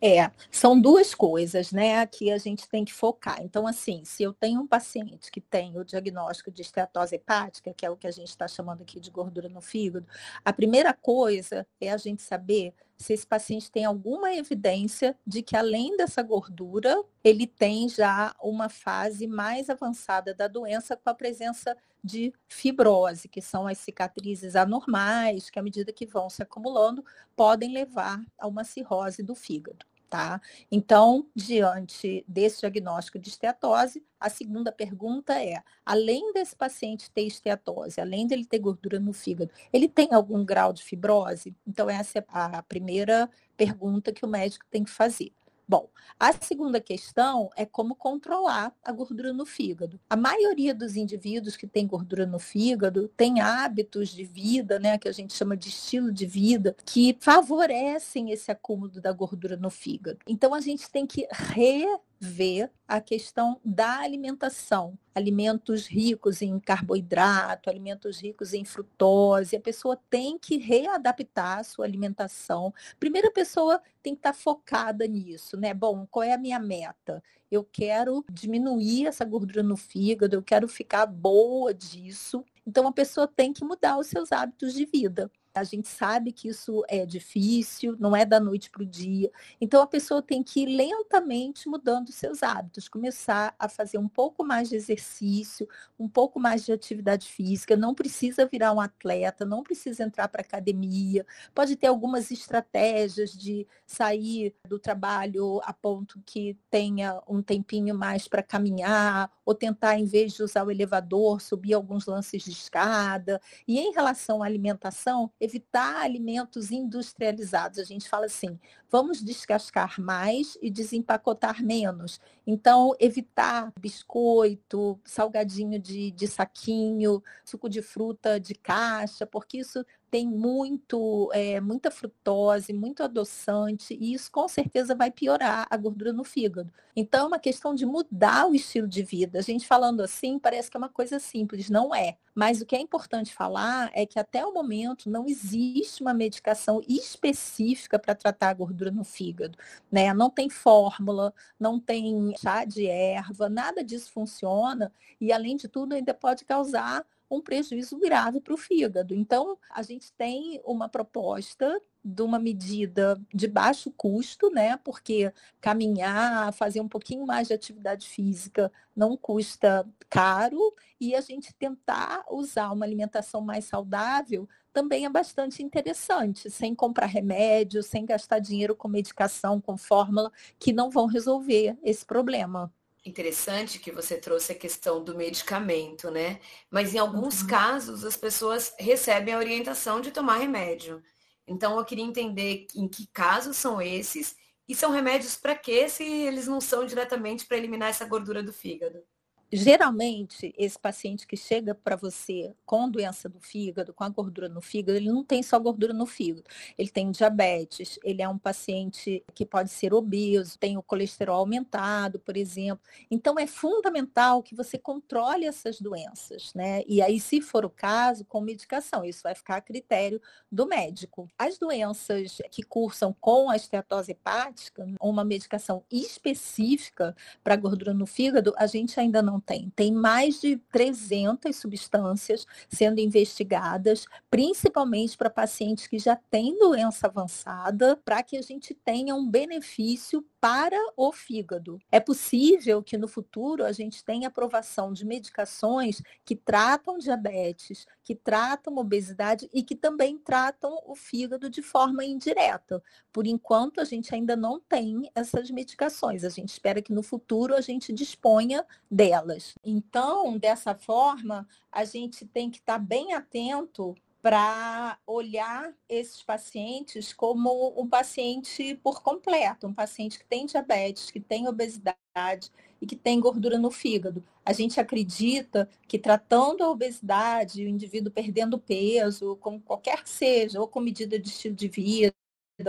É, 0.02 0.32
são 0.50 0.80
duas 0.80 1.14
coisas, 1.14 1.72
né, 1.72 2.06
que 2.06 2.32
a 2.32 2.38
gente 2.38 2.70
tem 2.70 2.86
que 2.86 2.94
focar. 2.94 3.42
Então, 3.42 3.68
assim, 3.68 4.04
se 4.06 4.24
eu 4.24 4.34
tenho 4.34 4.62
um 4.62 4.68
paciente 4.68 5.30
que 5.30 5.42
tem 5.42 5.78
o 5.78 5.84
diagnóstico 5.84 6.52
de 6.52 6.62
esteatose 6.62 7.16
hepática, 7.16 7.74
que 7.74 7.86
é 7.86 7.90
o 7.90 7.98
que 7.98 8.08
a 8.08 8.12
gente 8.12 8.30
está 8.30 8.48
chamando 8.48 8.82
aqui 8.82 9.00
de 9.00 9.12
gordura 9.12 9.50
no 9.50 9.60
fígado, 9.60 10.08
a 10.44 10.54
primeira 10.54 10.94
coisa 10.94 11.68
é 11.82 11.92
a 11.92 11.98
gente 11.98 12.22
saber 12.22 12.74
se 13.00 13.14
esse 13.14 13.26
paciente 13.26 13.72
tem 13.72 13.86
alguma 13.86 14.34
evidência 14.34 15.18
de 15.26 15.42
que, 15.42 15.56
além 15.56 15.96
dessa 15.96 16.22
gordura, 16.22 17.02
ele 17.24 17.48
tem 17.48 17.88
já 17.88 18.36
uma 18.42 18.68
fase 18.68 19.26
mais 19.26 19.70
avançada 19.70 20.34
da 20.34 20.48
doença 20.50 20.98
com 20.98 21.10
a 21.10 21.14
presença 21.16 21.78
de 22.04 22.34
fibrose, 22.48 23.30
que 23.30 23.42
são 23.42 23.68
as 23.68 23.78
cicatrizes 23.78 24.56
anormais, 24.56 25.50
que 25.50 25.58
à 25.58 25.62
medida 25.64 25.94
que 25.94 26.06
vão 26.06 26.30
se 26.30 26.44
acumulando, 26.44 27.04
podem 27.38 27.72
levar 27.72 28.22
a 28.38 28.48
uma 28.48 28.66
cirrose 28.66 29.24
do 29.24 29.34
fígado. 29.34 29.86
Tá? 30.10 30.42
Então, 30.72 31.28
diante 31.36 32.26
desse 32.28 32.62
diagnóstico 32.62 33.20
de 33.20 33.30
esteatose, 33.30 34.04
a 34.20 34.28
segunda 34.28 34.72
pergunta 34.72 35.40
é: 35.40 35.62
além 35.86 36.34
desse 36.34 36.56
paciente 36.56 37.12
ter 37.12 37.28
esteatose, 37.28 38.02
além 38.02 38.26
dele 38.26 38.44
ter 38.44 38.58
gordura 38.58 39.00
no 39.00 39.14
fígado, 39.14 39.52
ele 39.72 39.88
tem 39.88 40.10
algum 40.12 40.44
grau 40.44 40.74
de 40.74 40.84
fibrose? 40.84 41.56
Então, 41.68 41.88
essa 41.88 42.18
é 42.18 42.26
a 42.28 42.64
primeira 42.64 43.30
pergunta 43.56 44.12
que 44.12 44.26
o 44.26 44.28
médico 44.28 44.66
tem 44.72 44.84
que 44.84 44.90
fazer. 44.90 45.32
Bom, 45.70 45.88
a 46.20 46.34
segunda 46.34 46.82
questão 46.82 47.52
é 47.56 47.64
como 47.64 47.94
controlar 47.94 48.76
a 48.84 48.92
gordura 48.92 49.32
no 49.32 49.46
fígado. 49.46 50.00
A 50.10 50.16
maioria 50.16 50.74
dos 50.74 50.96
indivíduos 50.96 51.56
que 51.56 51.68
tem 51.68 51.86
gordura 51.86 52.26
no 52.26 52.40
fígado 52.40 53.08
tem 53.10 53.40
hábitos 53.40 54.10
de 54.10 54.24
vida, 54.24 54.80
né, 54.80 54.98
que 54.98 55.08
a 55.08 55.12
gente 55.12 55.32
chama 55.36 55.56
de 55.56 55.70
estilo 55.70 56.12
de 56.12 56.26
vida, 56.26 56.76
que 56.84 57.16
favorecem 57.20 58.32
esse 58.32 58.52
acúmulo 58.52 59.00
da 59.00 59.12
gordura 59.12 59.56
no 59.58 59.70
fígado. 59.70 60.18
Então 60.28 60.56
a 60.56 60.60
gente 60.60 60.90
tem 60.90 61.06
que 61.06 61.28
re 61.32 61.86
ver 62.20 62.70
a 62.88 63.00
questão 63.00 63.60
da 63.64 64.00
alimentação. 64.00 64.98
Alimentos 65.16 65.88
ricos 65.88 66.42
em 66.42 66.60
carboidrato, 66.60 67.70
alimentos 67.70 68.20
ricos 68.20 68.54
em 68.54 68.66
frutose. 68.66 69.56
A 69.56 69.62
pessoa 69.62 69.98
tem 70.10 70.38
que 70.38 70.58
readaptar 70.58 71.60
a 71.60 71.64
sua 71.64 71.86
alimentação. 71.86 72.74
Primeiro, 73.00 73.30
a 73.30 73.32
pessoa 73.32 73.82
tem 74.04 74.14
que 74.14 74.20
estar 74.20 74.34
focada 74.34 75.08
nisso, 75.08 75.56
né? 75.58 75.74
Bom, 75.74 76.06
qual 76.10 76.24
é 76.24 76.34
a 76.34 76.38
minha 76.38 76.60
meta? 76.60 77.24
Eu 77.50 77.64
quero 77.64 78.24
diminuir 78.32 79.08
essa 79.08 79.26
gordura 79.26 79.64
no 79.64 79.78
fígado, 79.78 80.36
eu 80.36 80.44
quero 80.44 80.68
ficar 80.68 81.06
boa 81.06 81.74
disso. 81.74 82.44
Então, 82.66 82.88
a 82.88 82.92
pessoa 82.92 83.28
tem 83.28 83.52
que 83.54 83.64
mudar 83.64 83.98
os 83.98 84.08
seus 84.08 84.32
hábitos 84.32 84.74
de 84.74 84.86
vida. 84.86 85.32
A 85.54 85.64
gente 85.64 85.88
sabe 85.88 86.32
que 86.32 86.48
isso 86.48 86.84
é 86.88 87.06
difícil, 87.06 87.96
não 88.00 88.16
é 88.16 88.26
da 88.26 88.40
noite 88.40 88.70
para 88.70 88.84
o 88.84 88.86
dia. 88.86 89.32
Então, 89.60 89.82
a 89.82 89.88
pessoa 89.88 90.22
tem 90.22 90.44
que 90.44 90.62
ir 90.62 90.66
lentamente 90.68 91.68
mudando 91.68 92.12
seus 92.12 92.44
hábitos, 92.44 92.88
começar 92.88 93.56
a 93.58 93.68
fazer 93.68 93.98
um 93.98 94.08
pouco 94.08 94.44
mais 94.44 94.70
de 94.70 94.76
exercício, 94.76 95.68
um 96.00 96.08
pouco 96.08 96.40
mais 96.40 96.66
de 96.66 96.72
atividade 96.72 97.28
física. 97.28 97.76
Não 97.76 97.96
precisa 97.96 98.46
virar 98.46 98.74
um 98.74 98.80
atleta, 98.80 99.44
não 99.46 99.64
precisa 99.64 100.04
entrar 100.04 100.28
para 100.28 100.42
academia. 100.42 101.26
Pode 101.54 101.76
ter 101.76 101.88
algumas 101.88 102.32
estratégias 102.32 103.32
de 103.32 103.68
sair 103.86 104.56
do 104.68 104.78
trabalho 104.80 105.60
a 105.64 105.74
ponto 105.74 106.22
que 106.26 106.58
tenha 106.70 107.22
um 107.28 107.42
tempinho 107.42 107.96
mais 107.96 108.28
para 108.28 108.44
caminhar, 108.44 109.32
ou 109.46 109.56
tentar, 109.56 109.98
em 109.98 110.06
vez 110.06 110.34
de 110.34 110.44
usar 110.44 110.64
o 110.64 110.72
elevador, 110.72 111.42
subir 111.42 111.74
alguns 111.74 112.06
lances 112.06 112.44
de 112.44 112.52
escada. 112.52 113.42
E 113.68 113.80
em 113.80 113.92
relação 113.94 114.44
à 114.44 114.46
alimentação, 114.46 115.32
evitar 115.40 116.02
alimentos 116.02 116.72
industrializados. 116.72 117.80
A 117.80 117.84
gente 117.84 118.10
fala 118.10 118.26
assim, 118.26 118.60
vamos 118.90 119.22
descascar 119.24 120.00
mais 120.00 120.58
e 120.62 120.70
desempacotar 120.70 121.64
menos. 121.64 122.20
Então, 122.46 122.96
evitar 123.00 123.72
biscoito, 123.80 125.00
salgadinho 125.04 125.80
de, 125.80 126.12
de 126.12 126.28
saquinho, 126.28 127.24
suco 127.46 127.70
de 127.70 127.82
fruta 127.82 128.40
de 128.40 128.56
caixa, 128.56 129.26
porque 129.26 129.60
isso 129.60 129.86
tem 130.10 130.28
muito, 130.28 131.30
é, 131.34 131.62
muita 131.62 131.92
frutose, 131.92 132.74
muito 132.74 133.04
adoçante, 133.04 133.98
e 134.00 134.14
isso 134.14 134.32
com 134.32 134.48
certeza 134.48 134.96
vai 134.96 135.12
piorar 135.12 135.68
a 135.70 135.78
gordura 135.78 136.12
no 136.12 136.24
fígado. 136.24 136.72
Então, 136.96 137.26
é 137.26 137.28
uma 137.28 137.40
questão 137.40 137.74
de 137.74 137.86
mudar 137.86 138.48
o 138.48 138.56
estilo 138.56 138.88
de 138.88 139.04
vida. 139.04 139.40
A 139.40 139.42
gente 139.42 139.68
falando 139.68 140.02
assim 140.02 140.38
parece 140.40 140.70
que 140.70 140.76
é 140.76 140.80
uma 140.80 140.90
coisa 140.90 141.20
simples, 141.20 141.70
não 141.70 141.94
é. 141.94 142.18
Mas 142.36 142.62
o 142.62 142.66
que 142.66 142.76
é 142.76 142.80
importante 142.80 143.34
falar 143.34 143.92
é 143.94 144.06
que 144.06 144.20
até 144.20 144.46
o 144.46 144.54
momento 144.54 145.10
não 145.10 145.26
existe 145.28 146.02
uma 146.02 146.14
medicação 146.14 146.82
específica 146.88 148.00
para 148.00 148.16
tratar 148.16 148.50
a 148.50 148.54
gordura 148.54 148.92
no 148.92 149.04
fígado. 149.04 149.58
Né? 149.92 150.14
Não 150.14 150.30
tem 150.30 150.50
fórmula, 150.50 151.34
não 151.60 151.80
tem 151.80 152.34
chá 152.38 152.66
de 152.66 152.88
erva, 152.88 153.50
nada 153.50 153.84
disso 153.84 154.12
funciona, 154.12 154.92
e 155.22 155.32
além 155.32 155.56
de 155.56 155.68
tudo 155.68 155.94
ainda 155.94 156.14
pode 156.14 156.46
causar 156.46 157.06
um 157.30 157.42
prejuízo 157.42 157.98
grave 158.00 158.42
para 158.42 158.54
o 158.54 158.58
fígado. 158.58 159.14
Então, 159.14 159.58
a 159.70 159.82
gente 159.82 160.12
tem 160.14 160.62
uma 160.66 160.90
proposta 160.90 161.82
de 162.04 162.22
uma 162.22 162.40
medida 162.40 163.22
de 163.34 163.48
baixo 163.48 163.92
custo, 163.92 164.50
né? 164.50 164.78
Porque 164.78 165.32
caminhar, 165.60 166.54
fazer 166.54 166.82
um 166.82 166.88
pouquinho 166.88 167.26
mais 167.26 167.48
de 167.48 167.54
atividade 167.54 168.08
física 168.08 168.72
não 168.96 169.18
custa 169.18 169.88
caro 170.10 170.74
e 171.00 171.14
a 171.16 171.22
gente 171.22 171.54
tentar 171.54 172.26
usar 172.32 172.72
uma 172.72 172.86
alimentação 172.86 173.42
mais 173.42 173.66
saudável 173.66 174.48
também 174.72 175.06
é 175.06 175.10
bastante 175.10 175.64
interessante, 175.64 176.50
sem 176.50 176.76
comprar 176.76 177.08
remédio, 177.08 177.84
sem 177.84 178.06
gastar 178.06 178.40
dinheiro 178.40 178.76
com 178.76 178.88
medicação, 178.88 179.60
com 179.60 179.76
fórmula, 179.76 180.32
que 180.60 180.72
não 180.72 180.90
vão 180.90 181.06
resolver 181.06 181.78
esse 181.84 182.06
problema. 182.06 182.72
Interessante 183.06 183.80
que 183.80 183.92
você 183.92 184.18
trouxe 184.18 184.52
a 184.52 184.56
questão 184.56 185.04
do 185.04 185.16
medicamento, 185.16 186.12
né? 186.12 186.40
Mas 186.70 186.94
em 186.94 186.98
alguns 186.98 187.42
uhum. 187.42 187.48
casos 187.48 188.04
as 188.04 188.18
pessoas 188.18 188.74
recebem 188.78 189.34
a 189.34 189.38
orientação 189.38 190.02
de 190.02 190.12
tomar 190.12 190.38
remédio. 190.38 191.02
Então 191.48 191.78
eu 191.78 191.86
queria 191.86 192.04
entender 192.04 192.68
em 192.76 192.88
que 192.88 193.08
casos 193.08 193.58
são 193.58 193.82
esses 193.82 194.36
e 194.68 194.76
são 194.76 194.92
remédios 194.92 195.36
para 195.36 195.56
quê 195.56 195.90
se 195.90 196.04
eles 196.04 196.48
não 196.48 196.62
são 196.62 196.86
diretamente 196.86 197.46
para 197.46 197.58
eliminar 197.58 197.90
essa 197.90 198.06
gordura 198.06 198.44
do 198.44 198.54
fígado 198.54 199.04
geralmente, 199.52 200.54
esse 200.58 200.78
paciente 200.78 201.26
que 201.26 201.36
chega 201.36 201.74
para 201.74 201.96
você 201.96 202.54
com 202.66 202.90
doença 202.90 203.28
do 203.28 203.40
fígado, 203.40 203.94
com 203.94 204.04
a 204.04 204.10
gordura 204.10 204.48
no 204.48 204.62
fígado, 204.62 204.98
ele 204.98 205.10
não 205.12 205.24
tem 205.24 205.42
só 205.42 205.60
gordura 205.60 205.94
no 205.94 206.06
fígado. 206.06 206.44
Ele 206.78 206.90
tem 206.90 207.12
diabetes, 207.12 208.00
ele 208.04 208.22
é 208.22 208.30
um 208.30 208.38
paciente 208.38 209.24
que 209.34 209.46
pode 209.46 209.70
ser 209.70 209.94
obeso, 209.94 210.58
tem 210.58 210.78
o 210.78 210.84
colesterol 210.84 211.40
aumentado, 211.40 212.20
por 212.20 212.38
exemplo. 212.38 212.84
Então, 213.10 213.40
é 213.40 213.48
fundamental 213.48 214.44
que 214.44 214.56
você 214.56 214.78
controle 214.78 215.46
essas 215.46 215.80
doenças, 215.82 216.54
né? 216.54 216.84
E 216.88 217.02
aí, 217.02 217.20
se 217.20 217.42
for 217.42 217.66
o 217.66 217.70
caso, 217.70 218.26
com 218.26 218.42
medicação. 218.42 219.04
Isso 219.04 219.24
vai 219.24 219.36
ficar 219.36 219.58
a 219.58 219.62
critério 219.62 220.22
do 220.52 220.66
médico. 220.66 221.30
As 221.38 221.58
doenças 221.58 222.38
que 222.52 222.64
cursam 222.64 223.16
com 223.20 223.50
a 223.50 223.56
esteatose 223.56 224.12
hepática, 224.12 224.88
uma 225.02 225.24
medicação 225.24 225.84
específica 225.92 227.16
para 227.44 227.56
gordura 227.56 227.94
no 227.94 228.06
fígado, 228.06 228.54
a 228.58 228.68
gente 228.68 229.00
ainda 229.00 229.22
não 229.22 229.39
tem. 229.40 229.70
Tem 229.76 229.92
mais 229.92 230.40
de 230.40 230.58
300 230.72 231.56
substâncias 231.56 232.46
sendo 232.68 233.00
investigadas, 233.00 234.06
principalmente 234.30 235.18
para 235.18 235.30
pacientes 235.30 235.88
que 235.88 236.00
já 236.00 236.16
têm 236.16 236.58
doença 236.58 237.08
avançada, 237.08 237.96
para 238.04 238.22
que 238.24 238.38
a 238.38 238.42
gente 238.42 238.74
tenha 238.74 239.16
um 239.16 239.30
benefício 239.30 240.26
para 240.42 240.78
o 240.96 241.12
fígado. 241.12 241.80
É 241.92 242.00
possível 242.00 242.82
que 242.82 242.98
no 242.98 243.08
futuro 243.08 243.66
a 243.66 243.72
gente 243.72 244.04
tenha 244.04 244.30
aprovação 244.30 244.94
de 244.94 245.06
medicações 245.06 246.02
que 246.24 246.36
tratam 246.36 246.98
diabetes, 246.98 247.86
que 248.04 248.16
tratam 248.16 248.78
obesidade 248.78 249.50
e 249.54 249.62
que 249.62 249.76
também 249.76 250.18
tratam 250.18 250.80
o 250.86 250.96
fígado 250.96 251.50
de 251.50 251.62
forma 251.62 252.06
indireta. 252.06 252.82
Por 253.12 253.28
enquanto, 253.28 253.82
a 253.82 253.84
gente 253.84 254.14
ainda 254.16 254.36
não 254.36 254.60
tem 254.60 255.12
essas 255.14 255.52
medicações. 255.52 256.24
A 256.24 256.30
gente 256.30 256.50
espera 256.50 256.82
que 256.82 256.94
no 256.94 257.04
futuro 257.04 257.56
a 257.56 257.62
gente 257.62 257.92
disponha 257.92 258.66
delas. 258.90 259.56
Então, 259.64 260.38
dessa 260.38 260.74
forma, 260.74 261.48
a 261.72 261.84
gente 261.84 262.26
tem 262.26 262.50
que 262.50 262.60
estar 262.60 262.80
bem 262.80 263.14
atento 263.14 263.96
para 264.22 265.00
olhar 265.08 265.74
esses 265.88 266.22
pacientes 266.22 267.14
como 267.14 267.74
um 267.80 267.88
paciente 267.88 268.76
por 268.84 269.02
completo, 269.02 269.66
um 269.68 269.74
paciente 269.74 270.20
que 270.20 270.26
tem 270.26 270.46
diabetes, 270.46 271.10
que 271.10 271.22
tem 271.22 271.48
obesidade 271.48 272.52
e 272.82 272.86
que 272.86 272.96
tem 272.96 273.20
gordura 273.20 273.58
no 273.58 273.72
fígado. 273.72 274.24
A 274.46 274.52
gente 274.52 274.80
acredita 274.80 275.70
que 275.88 275.98
tratando 275.98 276.64
a 276.64 276.70
obesidade, 276.70 277.64
o 277.64 277.68
indivíduo 277.68 278.12
perdendo 278.12 278.60
peso, 278.60 279.38
com 279.38 279.60
qualquer 279.60 280.04
que 280.04 280.10
seja, 280.10 280.60
ou 280.60 280.68
com 280.68 280.82
medida 280.82 281.18
de 281.18 281.30
estilo 281.30 281.56
de 281.56 281.68
vida, 281.70 282.14